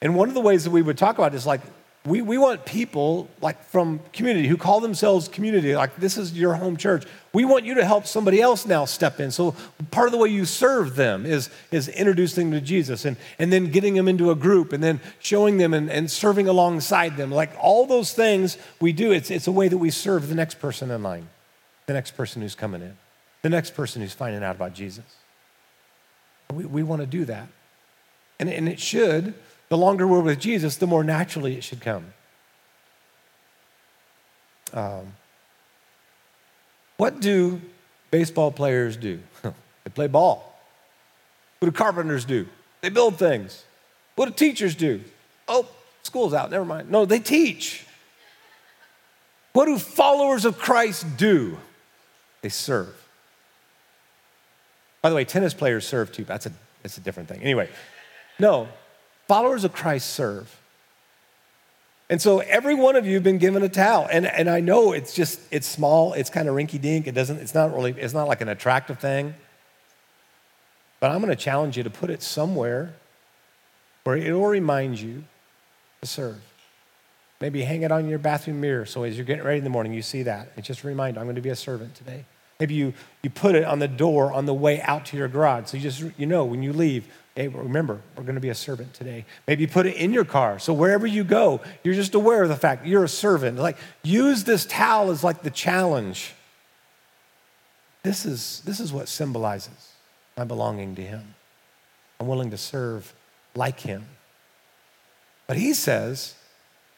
[0.00, 1.60] And one of the ways that we would talk about is like,
[2.06, 6.54] we, we want people like from community who call themselves community, like this is your
[6.54, 7.04] home church.
[7.34, 9.30] We want you to help somebody else now step in.
[9.30, 9.54] So
[9.90, 13.52] part of the way you serve them is, is introducing them to Jesus and, and
[13.52, 17.30] then getting them into a group and then showing them and, and serving alongside them.
[17.30, 20.58] Like all those things we do, it's, it's a way that we serve the next
[20.58, 21.28] person in line,
[21.84, 22.96] the next person who's coming in,
[23.42, 25.04] the next person who's finding out about Jesus.
[26.50, 27.48] We, we want to do that.
[28.38, 29.34] And, and it should
[29.70, 32.12] the longer we're with Jesus, the more naturally it should come.
[34.74, 35.14] Um,
[36.96, 37.60] what do
[38.10, 39.20] baseball players do?
[39.42, 40.60] they play ball.
[41.58, 42.46] What do carpenters do?
[42.82, 43.64] They build things.
[44.16, 45.02] What do teachers do?
[45.48, 45.66] Oh,
[46.02, 46.90] school's out, never mind.
[46.90, 47.86] No, they teach.
[49.52, 51.58] What do followers of Christ do?
[52.42, 52.94] They serve.
[55.02, 56.24] By the way, tennis players serve too.
[56.24, 56.52] That's a,
[56.82, 57.40] that's a different thing.
[57.42, 57.68] Anyway,
[58.38, 58.68] no,
[59.30, 60.60] Followers of Christ serve.
[62.08, 64.08] And so every one of you have been given a towel.
[64.10, 67.38] And, and I know it's just, it's small, it's kind of rinky dink, it doesn't,
[67.38, 69.36] it's not really, it's not like an attractive thing.
[70.98, 72.96] But I'm going to challenge you to put it somewhere
[74.02, 75.22] where it will remind you
[76.00, 76.40] to serve.
[77.40, 79.94] Maybe hang it on your bathroom mirror so as you're getting ready in the morning,
[79.94, 80.50] you see that.
[80.56, 82.24] It's just a reminder I'm going to be a servant today.
[82.58, 85.68] Maybe you, you put it on the door on the way out to your garage.
[85.68, 88.54] So you just, you know, when you leave, hey, remember, we're going to be a
[88.54, 89.24] servant today.
[89.46, 90.58] Maybe put it in your car.
[90.58, 93.58] So wherever you go, you're just aware of the fact you're a servant.
[93.58, 96.34] Like, use this towel as like the challenge.
[98.02, 99.92] This is, this is what symbolizes
[100.36, 101.34] my belonging to Him.
[102.18, 103.14] I'm willing to serve
[103.54, 104.04] like Him.
[105.46, 106.34] But He says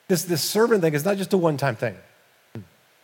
[0.09, 1.97] this, this servant thing is not just a one time thing.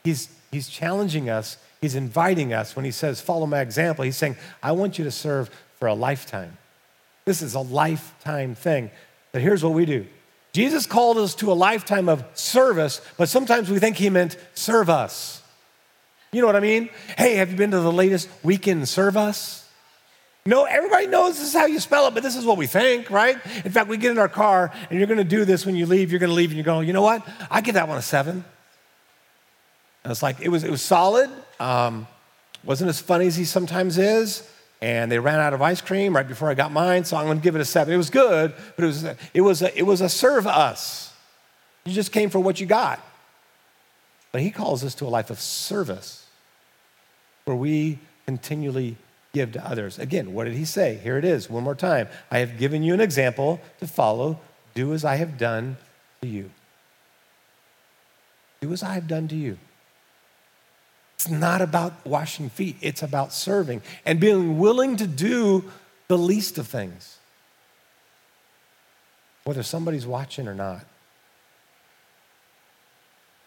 [0.04, 4.04] He's, he's challenging us, He's inviting us when He says, Follow my example.
[4.04, 6.56] He's saying, I want you to serve for a lifetime.
[7.28, 8.90] This is a lifetime thing.
[9.32, 10.06] But here's what we do
[10.54, 14.88] Jesus called us to a lifetime of service, but sometimes we think He meant serve
[14.88, 15.42] us.
[16.32, 16.88] You know what I mean?
[17.18, 19.68] Hey, have you been to the latest weekend serve us?
[20.46, 23.10] No, everybody knows this is how you spell it, but this is what we think,
[23.10, 23.36] right?
[23.62, 25.84] In fact, we get in our car and you're going to do this when you
[25.84, 26.10] leave.
[26.10, 27.28] You're going to leave and you're going, you know what?
[27.50, 28.42] I give that one a seven.
[30.02, 31.28] And it's like, it was, it was solid.
[31.60, 32.06] Um,
[32.64, 34.48] wasn't as funny as he sometimes is.
[34.80, 37.38] And they ran out of ice cream right before I got mine, so I'm going
[37.38, 37.92] to give it a seven.
[37.92, 41.12] It was good, but it was, it was, a, it was a serve us.
[41.84, 43.00] You just came for what you got.
[44.30, 46.26] But he calls us to a life of service
[47.44, 48.96] where we continually
[49.32, 49.98] give to others.
[49.98, 51.00] Again, what did he say?
[51.02, 52.08] Here it is, one more time.
[52.30, 54.38] I have given you an example to follow.
[54.74, 55.76] Do as I have done
[56.22, 56.50] to you.
[58.60, 59.58] Do as I have done to you.
[61.18, 65.64] It's not about washing feet, it's about serving and being willing to do
[66.06, 67.18] the least of things,
[69.44, 70.84] whether somebody's watching or not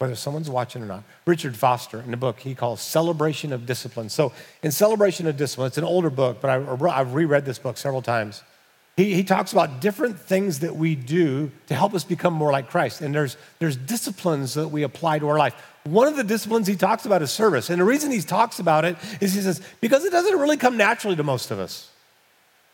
[0.01, 1.03] whether someone's watching or not.
[1.27, 4.09] Richard Foster, in the book, he calls Celebration of Discipline.
[4.09, 7.77] So, in Celebration of Discipline, it's an older book, but I, have reread this book
[7.77, 8.41] several times.
[8.97, 12.67] He, he talks about different things that we do to help us become more like
[12.67, 13.01] Christ.
[13.01, 15.53] And there's, there's disciplines that we apply to our life.
[15.83, 17.69] One of the disciplines he talks about is service.
[17.69, 20.77] And the reason he talks about it is he says, because it doesn't really come
[20.77, 21.89] naturally to most of us.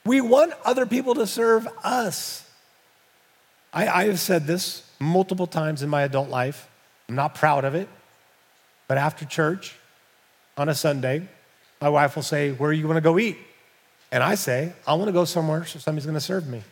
[0.06, 2.50] We want other people to serve us.
[3.74, 6.70] I, I have said this multiple times in my adult life.
[7.08, 7.88] I'm not proud of it,
[8.88, 9.76] but after church
[10.58, 11.28] on a Sunday,
[11.82, 13.38] my wife will say, Where you going to go eat?
[14.12, 16.64] And I say, I want to go somewhere so somebody's going to serve me.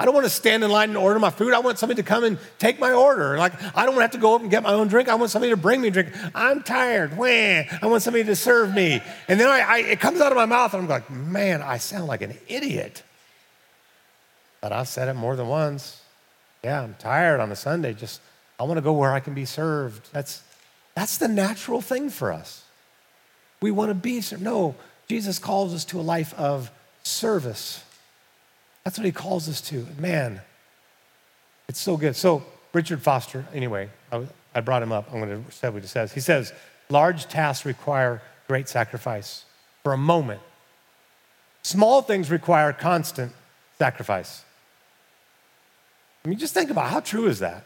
[0.00, 1.52] I don't want to stand in line and order my food.
[1.52, 3.36] I want somebody to come and take my order.
[3.36, 5.10] Like, I don't want to have to go up and get my own drink.
[5.10, 6.08] I want somebody to bring me a drink.
[6.34, 7.18] I'm tired.
[7.18, 7.26] Wah.
[7.26, 9.02] I want somebody to serve me.
[9.28, 11.76] And then I, I, it comes out of my mouth, and I'm like, man, I
[11.76, 13.02] sound like an idiot.
[14.62, 16.00] But I've said it more than once.
[16.64, 17.92] Yeah, I'm tired on a Sunday.
[17.92, 18.22] Just
[18.58, 20.10] I want to go where I can be served.
[20.14, 20.42] That's,
[20.94, 22.64] that's the natural thing for us.
[23.60, 24.40] We want to be served.
[24.40, 24.76] No,
[25.08, 26.70] Jesus calls us to a life of
[27.02, 27.84] service.
[28.84, 29.86] That's what he calls us to.
[29.98, 30.40] Man,
[31.68, 32.16] it's so good.
[32.16, 33.90] So, Richard Foster, anyway,
[34.54, 35.12] I, brought him up.
[35.12, 36.12] I'm going to say what he says.
[36.12, 36.52] He says,
[36.88, 39.44] large tasks require great sacrifice
[39.82, 40.40] for a moment.
[41.62, 43.32] Small things require constant
[43.78, 44.44] sacrifice.
[46.24, 47.64] I mean, just think about how true is that?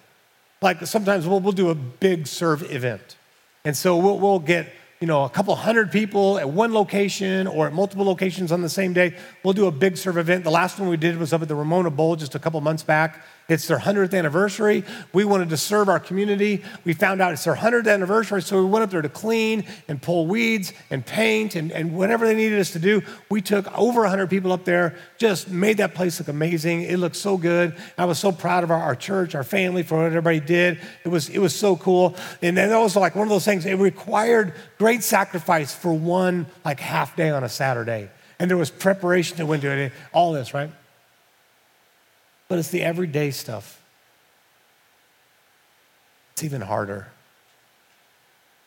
[0.65, 3.17] like sometimes we'll, we'll do a big serve event.
[3.65, 4.73] And so we'll, we'll get,
[5.05, 8.71] you know, a couple hundred people at one location or at multiple locations on the
[8.71, 9.15] same day.
[9.43, 10.45] We'll do a big serve event.
[10.45, 12.83] The last one we did was up at the Ramona Bowl just a couple months
[12.83, 13.23] back.
[13.47, 14.85] It's their 100th anniversary.
[15.13, 16.65] We wanted to serve our community.
[16.85, 20.01] We found out it's their 100th anniversary, so we went up there to clean and
[20.01, 23.03] pull weeds and paint and, and whatever they needed us to do.
[23.29, 26.83] We took over 100 people up there, just made that place look amazing.
[26.83, 27.77] It looked so good.
[27.99, 30.81] I was so proud of our, our church, our family, for what everybody did.
[31.05, 32.17] It was, it was so cool.
[32.41, 36.47] And then it was like one of those things, it required great sacrifice for one
[36.65, 38.09] like half day on a Saturday.
[38.39, 40.71] And there was preparation that went into it, all this, right?
[42.49, 43.81] But it's the everyday stuff.
[46.33, 47.09] It's even harder.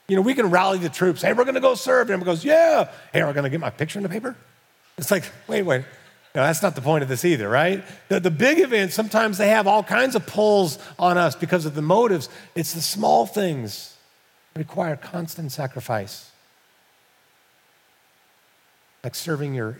[0.07, 1.21] You know, we can rally the troops.
[1.21, 2.07] Hey, we're going to go serve.
[2.07, 2.89] And everyone goes, yeah.
[3.11, 4.35] Hey, are we going to get my picture in the paper?
[4.97, 5.83] It's like, wait, wait.
[6.33, 7.83] No, that's not the point of this either, right?
[8.09, 11.75] The, the big events, sometimes they have all kinds of pulls on us because of
[11.75, 12.29] the motives.
[12.55, 13.97] It's the small things
[14.55, 16.31] require constant sacrifice,
[19.03, 19.79] like serving your,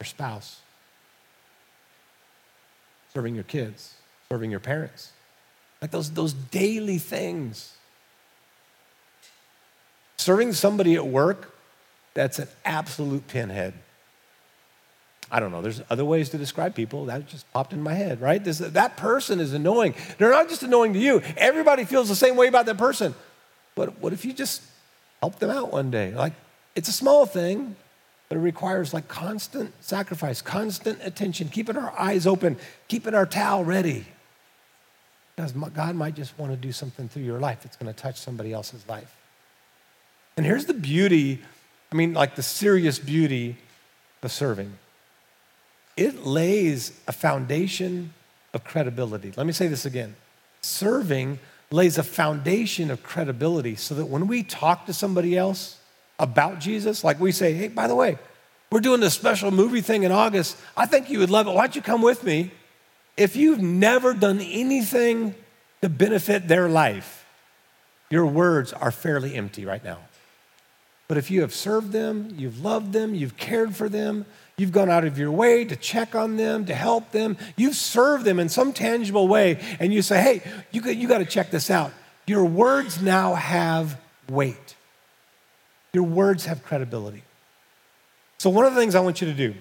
[0.00, 0.60] your spouse
[3.18, 3.94] serving your kids,
[4.30, 5.10] serving your parents.
[5.82, 7.74] Like those, those daily things.
[10.18, 11.52] Serving somebody at work,
[12.14, 13.74] that's an absolute pinhead.
[15.32, 15.62] I don't know.
[15.62, 17.06] There's other ways to describe people.
[17.06, 18.42] That just popped in my head, right?
[18.42, 19.96] This, that person is annoying.
[20.18, 21.20] They're not just annoying to you.
[21.36, 23.16] Everybody feels the same way about that person.
[23.74, 24.62] But what if you just
[25.20, 26.14] help them out one day?
[26.14, 26.34] Like,
[26.76, 27.74] it's a small thing,
[28.28, 32.56] but it requires like constant sacrifice, constant attention, keeping our eyes open,
[32.88, 34.06] keeping our towel ready.
[35.34, 38.16] Because God might just want to do something through your life that's going to touch
[38.16, 39.14] somebody else's life.
[40.36, 41.42] And here's the beauty
[41.90, 43.56] I mean, like the serious beauty
[44.22, 44.78] of serving
[45.96, 48.14] it lays a foundation
[48.54, 49.32] of credibility.
[49.36, 50.16] Let me say this again
[50.60, 51.38] serving
[51.70, 55.77] lays a foundation of credibility so that when we talk to somebody else
[56.18, 58.18] about Jesus, like we say, hey, by the way,
[58.70, 60.56] we're doing this special movie thing in August.
[60.76, 61.50] I think you would love it.
[61.52, 62.50] Why don't you come with me?
[63.16, 65.34] If you've never done anything
[65.82, 67.24] to benefit their life,
[68.10, 69.98] your words are fairly empty right now.
[71.08, 74.26] But if you have served them, you've loved them, you've cared for them,
[74.58, 78.26] you've gone out of your way to check on them, to help them, you've served
[78.26, 81.70] them in some tangible way, and you say, hey, you, you got to check this
[81.70, 81.92] out.
[82.26, 84.76] Your words now have weight,
[85.92, 87.22] your words have credibility.
[88.38, 89.54] So, one of the things I want you to do,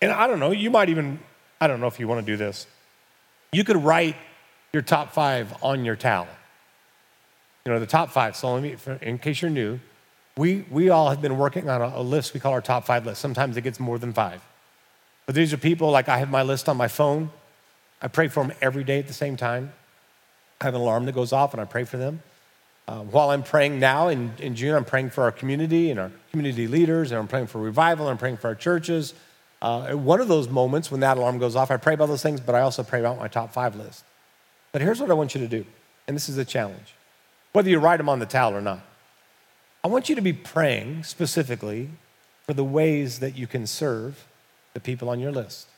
[0.00, 1.20] and I don't know, you might even,
[1.60, 2.66] I don't know if you want to do this,
[3.52, 4.16] you could write
[4.72, 6.26] your top five on your towel.
[7.64, 8.36] You know, the top five.
[8.36, 9.78] So, let me, in case you're new,
[10.36, 13.06] we, we all have been working on a, a list we call our top five
[13.06, 13.20] list.
[13.20, 14.42] Sometimes it gets more than five.
[15.26, 17.30] But these are people, like I have my list on my phone.
[18.00, 19.72] I pray for them every day at the same time.
[20.60, 22.22] I have an alarm that goes off and I pray for them.
[22.88, 26.10] Um, while I'm praying now in, in June, I'm praying for our community and our
[26.30, 29.14] community leaders, and I'm praying for revival, and I'm praying for our churches.
[29.60, 32.40] Uh, one of those moments when that alarm goes off, I pray about those things,
[32.40, 34.04] but I also pray about my top five list.
[34.72, 35.64] But here's what I want you to do,
[36.08, 36.94] and this is a challenge
[37.52, 38.80] whether you write them on the towel or not.
[39.84, 41.90] I want you to be praying specifically
[42.46, 44.26] for the ways that you can serve
[44.74, 45.68] the people on your list.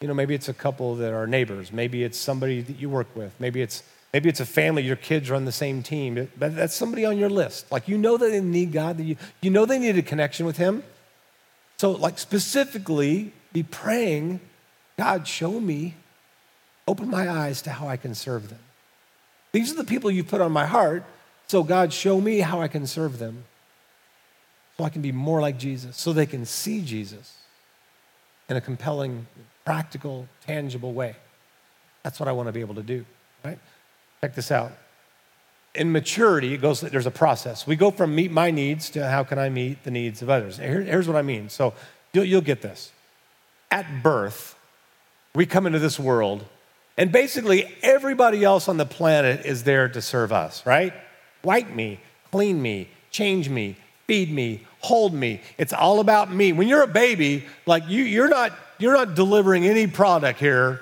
[0.00, 3.08] You know, maybe it's a couple that are neighbors, maybe it's somebody that you work
[3.14, 3.82] with, maybe it's
[4.14, 7.18] maybe it's a family, your kids are on the same team, but that's somebody on
[7.18, 7.70] your list.
[7.70, 10.46] Like you know that they need God, that you, you know they need a connection
[10.46, 10.82] with Him.
[11.76, 14.40] So, like specifically, be praying,
[14.96, 15.96] God, show me,
[16.88, 18.60] open my eyes to how I can serve them.
[19.52, 21.04] These are the people you put on my heart
[21.46, 23.44] so, God, show me how I can serve them
[24.76, 27.36] so I can be more like Jesus, so they can see Jesus
[28.48, 29.26] in a compelling,
[29.64, 31.14] practical, tangible way.
[32.02, 33.04] That's what I want to be able to do,
[33.44, 33.58] right?
[34.24, 34.72] Check this out.
[35.74, 37.66] In maturity, it goes, there's a process.
[37.66, 40.56] We go from meet my needs to how can I meet the needs of others.
[40.56, 41.50] Here, here's what I mean.
[41.50, 41.74] So
[42.14, 42.90] you'll, you'll get this.
[43.70, 44.58] At birth,
[45.34, 46.46] we come into this world,
[46.96, 50.94] and basically everybody else on the planet is there to serve us, right?
[51.42, 55.42] wipe me, clean me, change me, feed me, hold me.
[55.58, 56.54] It's all about me.
[56.54, 60.80] When you're a baby, like you, you're not you're not delivering any product here.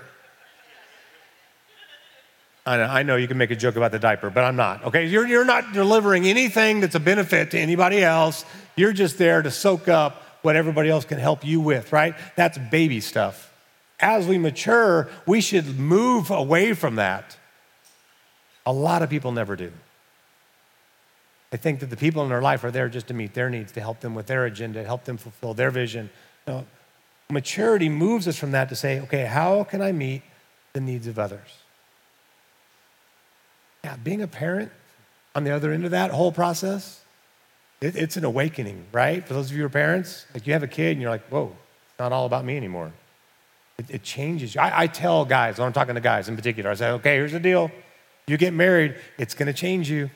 [2.65, 4.85] I know, I know you can make a joke about the diaper, but I'm not.
[4.85, 8.45] Okay, you're, you're not delivering anything that's a benefit to anybody else.
[8.77, 12.15] You're just there to soak up what everybody else can help you with, right?
[12.37, 13.53] That's baby stuff.
[13.99, 17.37] As we mature, we should move away from that.
[18.65, 19.73] A lot of people never do.
[21.51, 23.73] They think that the people in their life are there just to meet their needs,
[23.73, 26.11] to help them with their agenda, help them fulfill their vision.
[27.31, 30.23] Maturity moves us from that to say, okay, how can I meet
[30.73, 31.62] the needs of others?
[33.85, 34.71] Yeah, being a parent
[35.35, 37.05] on the other end of that whole process,
[37.81, 39.27] it, it's an awakening, right?
[39.27, 41.27] For those of you who are parents, like you have a kid and you're like,
[41.29, 41.57] whoa,
[41.91, 42.93] it's not all about me anymore.
[43.79, 44.61] It, it changes you.
[44.61, 47.33] I, I tell guys, when I'm talking to guys in particular, I say, okay, here's
[47.33, 47.71] the deal.
[48.27, 50.11] You get married, it's to change you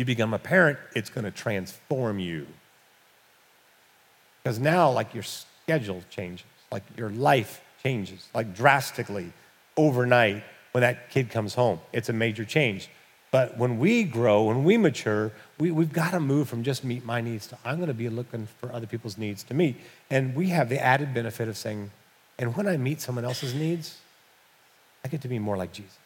[0.00, 2.46] you become a parent, it's to transform you.
[4.42, 9.30] Because now, like, your schedule changes, like, your life changes, like, drastically
[9.76, 10.42] overnight
[10.72, 11.80] when that kid comes home.
[11.92, 12.88] It's a major change.
[13.30, 17.04] But when we grow, when we mature, we, we've got to move from just meet
[17.04, 19.76] my needs to I'm going to be looking for other people's needs to meet.
[20.10, 21.90] And we have the added benefit of saying,
[22.38, 23.98] and when I meet someone else's needs,
[25.04, 25.96] I get to be more like Jesus.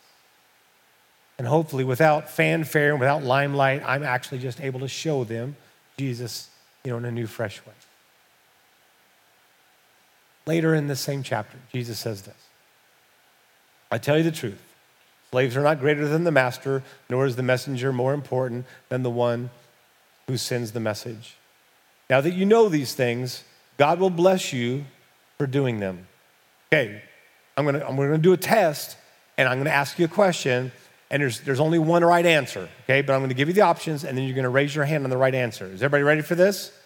[1.38, 5.56] And hopefully, without fanfare and without limelight, I'm actually just able to show them
[5.96, 6.48] Jesus,
[6.84, 7.72] you know, in a new, fresh way.
[10.46, 12.34] Later in the same chapter, Jesus says this
[13.94, 14.60] I tell you the truth.
[15.30, 19.10] Slaves are not greater than the master, nor is the messenger more important than the
[19.10, 19.50] one
[20.26, 21.36] who sends the message.
[22.10, 23.44] Now that you know these things,
[23.78, 24.84] God will bless you
[25.38, 26.08] for doing them.
[26.72, 27.00] Okay,
[27.56, 28.96] I'm gonna, I'm gonna do a test,
[29.38, 30.72] and I'm gonna ask you a question
[31.08, 33.00] and there's, there's only one right answer, okay?
[33.00, 35.10] But I'm to give you the options, and then you're to raise your hand on
[35.10, 35.66] the right answer.
[35.66, 36.76] Is everybody ready for this?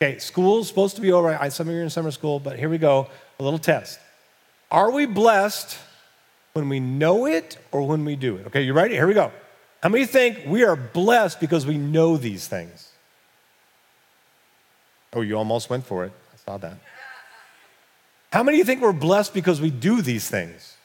[0.00, 1.36] Okay, school's supposed to be over.
[1.38, 4.00] I, some of you are in summer school, but here we go a little test.
[4.70, 5.76] Are we blessed
[6.54, 8.46] when we know it or when we do it?
[8.46, 8.94] Okay, you ready?
[8.94, 9.32] Here we go.
[9.82, 12.92] How many think we are blessed because we know these things?
[15.12, 16.12] Oh, you almost went for it.
[16.32, 16.78] I saw that.
[18.32, 20.76] How many think we're blessed because we do these things?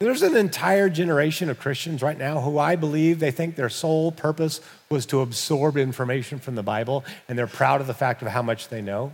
[0.00, 4.12] There's an entire generation of Christians right now who I believe they think their sole
[4.12, 8.28] purpose was to absorb information from the Bible, and they're proud of the fact of
[8.28, 9.12] how much they know.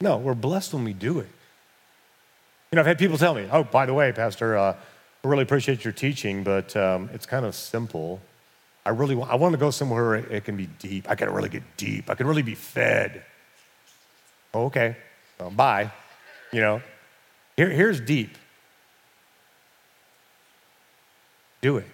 [0.00, 1.28] No, we're blessed when we do it.
[2.70, 4.76] You know, I've had people tell me, oh, by the way, Pastor, uh,
[5.24, 8.20] I really appreciate your teaching, but um, it's kind of simple.
[8.86, 11.10] I really want, I want to go somewhere where it can be deep.
[11.10, 12.08] I can really get deep.
[12.08, 13.24] I can really be fed.
[14.54, 14.96] Oh, okay,
[15.38, 15.90] well, bye.
[16.52, 16.82] You know,
[17.56, 18.36] Here, here's deep.
[21.60, 21.86] Do it.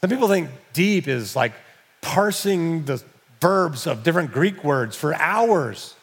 [0.00, 1.52] Some people think deep is like
[2.00, 3.02] parsing the
[3.40, 5.94] verbs of different Greek words for hours.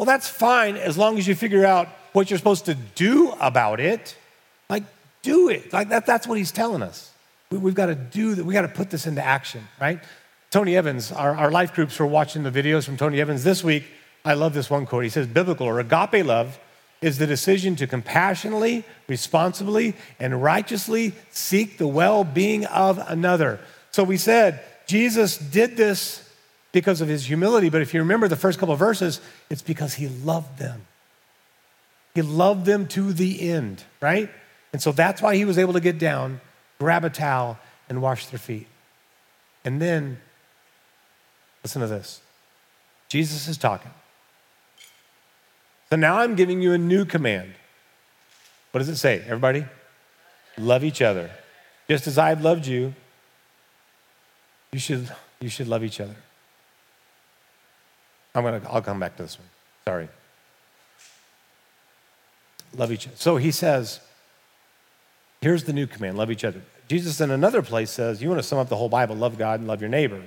[0.00, 3.80] Well, that's fine as long as you figure out what you're supposed to do about
[3.80, 4.16] it.
[4.70, 4.84] Like,
[5.20, 5.74] do it.
[5.74, 7.12] Like, that, that's what he's telling us.
[7.50, 8.46] We, have got to do that.
[8.46, 10.00] We got to put this into action, right?
[10.50, 13.84] Tony Evans, our, our life groups were watching the videos from Tony Evans this week.
[14.24, 15.04] I love this one quote.
[15.04, 16.58] He says, Biblical or agape love
[17.02, 23.60] is the decision to compassionately, responsibly, and righteously seek the well being of another.
[23.90, 26.26] So we said Jesus did this
[26.72, 30.08] because of his humility, but if you remember the first couple verses, it's because he
[30.08, 30.86] loved them.
[32.14, 34.30] He loved them to the end, right?
[34.72, 36.40] And so that's why he was able to get down,
[36.78, 37.58] grab a towel,
[37.88, 38.68] and wash their feet.
[39.64, 40.20] And then,
[41.62, 42.20] listen to this
[43.08, 43.90] Jesus is talking.
[45.90, 47.52] So now I'm giving you a new command.
[48.70, 49.64] What does it say, everybody?
[50.56, 51.30] Love each other.
[51.88, 52.94] Just as I've loved you,
[54.72, 55.10] you should,
[55.40, 56.14] you should love each other.
[58.34, 59.48] I'm gonna, I'll come back to this one.
[59.84, 60.08] Sorry.
[62.76, 63.16] Love each other.
[63.16, 64.00] So he says,
[65.40, 66.62] here's the new command love each other.
[66.88, 69.60] Jesus in another place says, you want to sum up the whole Bible, love God
[69.60, 70.22] and love your neighbor.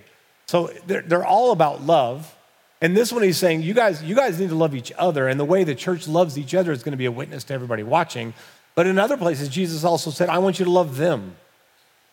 [0.45, 2.35] So they're, they're all about love.
[2.81, 5.27] And this one he's saying, you guys, you guys need to love each other.
[5.27, 7.53] And the way the church loves each other is going to be a witness to
[7.53, 8.33] everybody watching.
[8.75, 11.35] But in other places, Jesus also said, I want you to love them.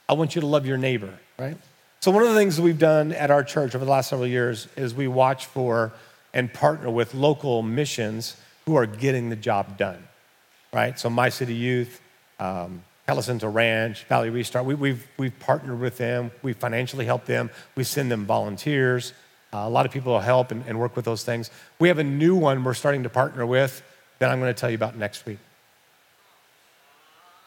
[0.09, 1.57] I want you to love your neighbor, right?
[2.03, 4.69] So one of the things we've done at our church over the last several years
[4.75, 5.93] is we watch for
[6.33, 10.03] and partner with local missions who are getting the job done,
[10.73, 10.99] right?
[10.99, 12.01] So My City Youth,
[12.39, 16.31] um, Palo Ranch, Valley Restart, we, have we've, we've partnered with them.
[16.43, 17.51] We financially help them.
[17.75, 19.13] We send them volunteers.
[19.53, 21.51] Uh, a lot of people will help and, and work with those things.
[21.79, 23.83] We have a new one we're starting to partner with
[24.21, 25.39] that I'm going to tell you about next week.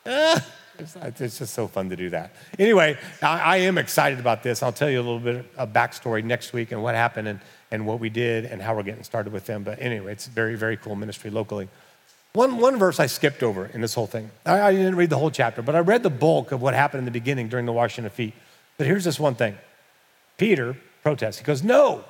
[0.80, 2.36] it's, just so fun to do that.
[2.58, 4.64] Anyway, I, I, am excited about this.
[4.64, 7.40] I'll tell you a little bit of backstory next week and what happened and,
[7.72, 9.64] and what we did and how we're getting started with them.
[9.64, 11.70] But anyway, it's very, very cool ministry locally.
[12.34, 14.32] One, one verse I skipped over in this whole thing.
[14.46, 17.00] I, I didn't read the whole chapter, but I read the bulk of what happened
[17.00, 18.34] in the beginning during the washing of feet.
[18.78, 19.58] But here's this one thing
[20.38, 21.38] Peter, protests.
[21.38, 22.04] He goes, No,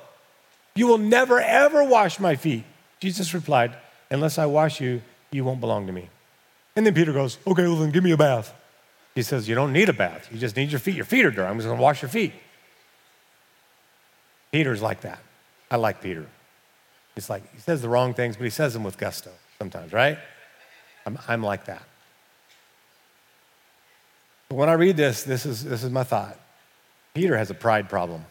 [0.74, 2.64] you will never, ever wash my feet.
[3.00, 3.76] Jesus replied,
[4.10, 6.08] Unless I wash you, you won't belong to me.
[6.76, 8.54] And then Peter goes, Okay, well, then give me a bath.
[9.14, 10.28] He says, You don't need a bath.
[10.32, 10.96] You just need your feet.
[10.96, 11.48] Your feet are dirty.
[11.48, 12.32] I'm just going to wash your feet.
[14.52, 15.20] Peter's like that.
[15.70, 16.26] I like Peter.
[17.14, 20.18] He's like, he says the wrong things, but he says them with gusto sometimes, right?
[21.06, 21.82] I'm, I'm like that.
[24.48, 26.38] But when I read this, this is, this is my thought.
[27.14, 28.24] Peter has a pride problem.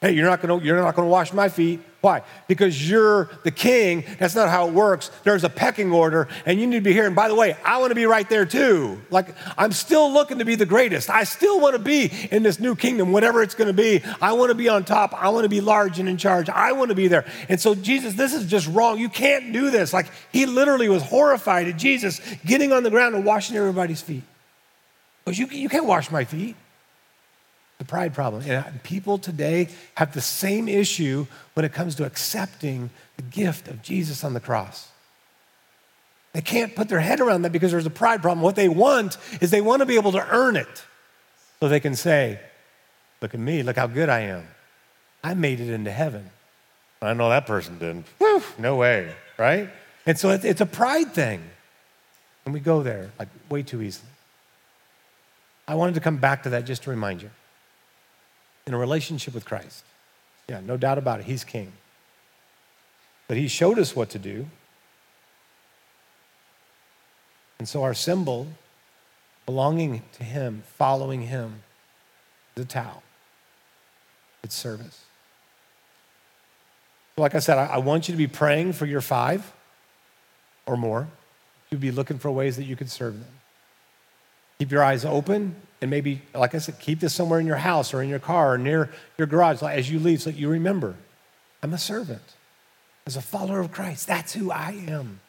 [0.00, 1.80] Hey, you're not gonna, you're not gonna wash my feet.
[2.00, 2.22] Why?
[2.46, 4.04] Because you're the king.
[4.20, 5.10] That's not how it works.
[5.24, 7.06] There's a pecking order, and you need to be here.
[7.06, 9.00] And by the way, I wanna be right there too.
[9.10, 11.10] Like, I'm still looking to be the greatest.
[11.10, 14.00] I still wanna be in this new kingdom, whatever it's gonna be.
[14.22, 15.20] I wanna be on top.
[15.20, 16.48] I wanna be large and in charge.
[16.48, 17.24] I wanna be there.
[17.48, 19.00] And so, Jesus, this is just wrong.
[19.00, 19.92] You can't do this.
[19.92, 24.22] Like, he literally was horrified at Jesus getting on the ground and washing everybody's feet.
[25.24, 26.54] Because you, you can't wash my feet
[27.78, 28.42] the pride problem.
[28.42, 33.68] And uh, people today have the same issue when it comes to accepting the gift
[33.68, 34.88] of Jesus on the cross.
[36.32, 38.42] They can't put their head around that because there's a pride problem.
[38.42, 40.84] What they want is they want to be able to earn it
[41.60, 42.40] so they can say,
[43.20, 44.46] Look at me, look how good I am.
[45.24, 46.30] I made it into heaven.
[47.02, 48.06] I know that person didn't.
[48.58, 49.68] No way, right?
[50.06, 51.42] And so it's a pride thing.
[52.44, 54.08] And we go there like way too easily.
[55.66, 57.30] I wanted to come back to that just to remind you
[58.68, 59.82] in a relationship with Christ.
[60.46, 61.26] Yeah, no doubt about it.
[61.26, 61.72] He's king.
[63.26, 64.46] But he showed us what to do.
[67.58, 68.46] And so our symbol,
[69.46, 71.62] belonging to him, following him,
[72.56, 73.02] is a towel.
[74.44, 75.02] It's service.
[77.16, 79.50] So like I said, I, want you to be praying for your five
[80.66, 81.08] or more.
[81.70, 83.32] You'd be looking for ways that you could serve them.
[84.58, 87.94] Keep your eyes open and maybe, like I said, keep this somewhere in your house
[87.94, 90.96] or in your car or near your garage as you leave so that you remember
[91.62, 92.22] I'm a servant.
[93.06, 95.20] As a follower of Christ, that's who I am.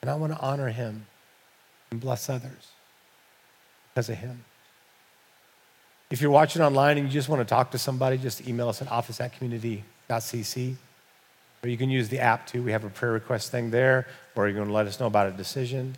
[0.00, 1.06] And I want to honor him
[1.90, 2.72] and bless others
[3.92, 4.44] because of him.
[6.10, 8.80] If you're watching online and you just want to talk to somebody, just email us
[8.80, 10.76] at office at community.cc.
[11.62, 12.62] Or you can use the app too.
[12.62, 14.06] We have a prayer request thing there,
[14.36, 15.96] or you're going to let us know about a decision.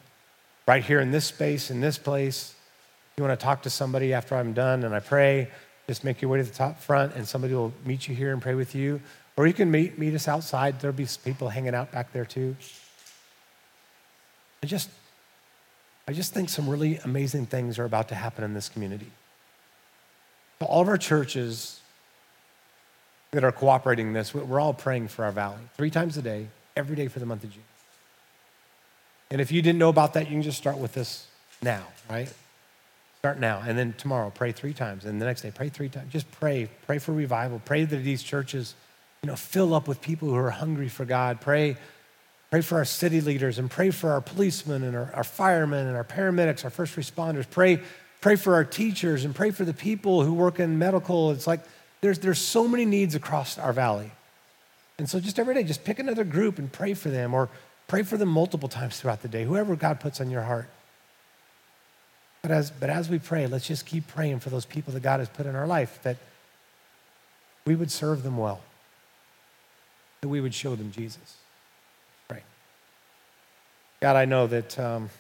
[0.67, 2.56] Right here in this space, in this place,
[3.19, 5.49] you want to talk to somebody after I'm done and I pray,
[5.87, 8.43] just make your way to the top front and somebody will meet you here and
[8.43, 9.01] pray with you.
[9.39, 10.81] Or you can meet, meet us outside.
[10.81, 12.57] There'll be people hanging out back there too.
[14.63, 14.91] I just,
[16.07, 19.11] I just think some really amazing things are about to happen in this community.
[20.61, 21.81] All of our churches
[23.31, 26.49] that are cooperating in this, we're all praying for our valley three times a day,
[26.77, 27.63] every day for the month of June.
[29.31, 31.27] And if you didn't know about that, you can just start with this
[31.63, 32.31] now, right?
[33.27, 33.61] Start now.
[33.67, 35.05] And then tomorrow, pray three times.
[35.05, 36.13] And the next day, pray three times.
[36.13, 36.69] Just pray.
[36.87, 37.61] Pray for revival.
[37.65, 38.77] Pray that these churches,
[39.25, 41.41] you know, fill up with people who are hungry for God.
[41.41, 41.77] Pray,
[42.53, 45.97] pray for our city leaders and pray for our policemen and our, our firemen and
[45.97, 47.51] our paramedics, our first responders.
[47.51, 47.81] Pray,
[48.21, 51.33] pray for our teachers and pray for the people who work in medical.
[51.33, 51.63] It's like
[52.03, 54.13] there's, there's so many needs across our valley.
[54.99, 57.49] And so just every day, just pick another group and pray for them or
[57.89, 60.71] pray for them multiple times throughout the day, whoever God puts on your heart.
[62.47, 65.19] But as, but as we pray, let's just keep praying for those people that God
[65.19, 66.17] has put in our life that
[67.65, 68.61] we would serve them well,
[70.21, 71.39] that we would show them Jesus.
[72.29, 72.45] Pray.
[73.99, 75.11] God, I know that um,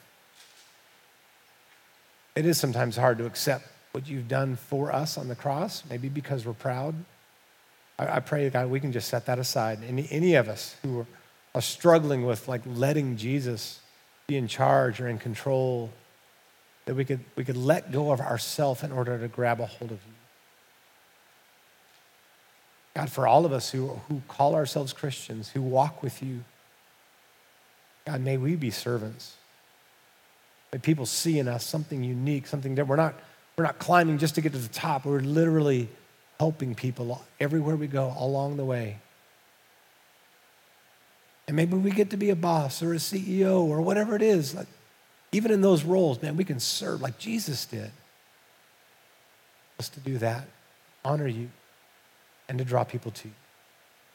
[2.37, 6.09] it is sometimes hard to accept what you've done for us on the cross, maybe
[6.09, 6.95] because we're proud.
[7.99, 9.81] I, I pray, God, we can just set that aside.
[9.83, 11.07] Any, any of us who are,
[11.57, 13.81] are struggling with like letting Jesus
[14.29, 15.91] be in charge or in control
[16.87, 19.91] that we could, we could let go of ourself in order to grab a hold
[19.91, 20.13] of you.
[22.95, 26.45] God, for all of us who, who call ourselves Christians, who walk with you,
[28.07, 29.35] God, may we be servants.
[30.73, 33.15] May people see in us something unique, something that we're not,
[33.59, 35.05] we're not climbing just to get to the top.
[35.05, 35.89] We're literally
[36.39, 38.99] helping people everywhere we go along the way.
[41.49, 44.55] And maybe we get to be a boss or a CEO or whatever it is.
[44.55, 44.67] Like,
[45.33, 47.91] even in those roles, man, we can serve like Jesus did.
[49.79, 50.47] Us to do that,
[51.05, 51.51] honor you,
[52.49, 53.35] and to draw people to you.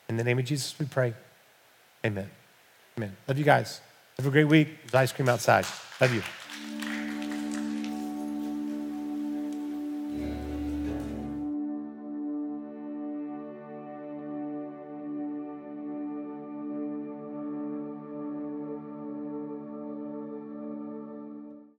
[0.09, 1.13] In the name of Jesus, we pray.
[2.05, 2.29] Amen.
[2.97, 3.15] Amen.
[3.27, 3.79] Love you guys.
[4.17, 4.69] Have a great week.
[4.83, 5.65] There's ice cream outside.
[5.99, 6.90] Love you.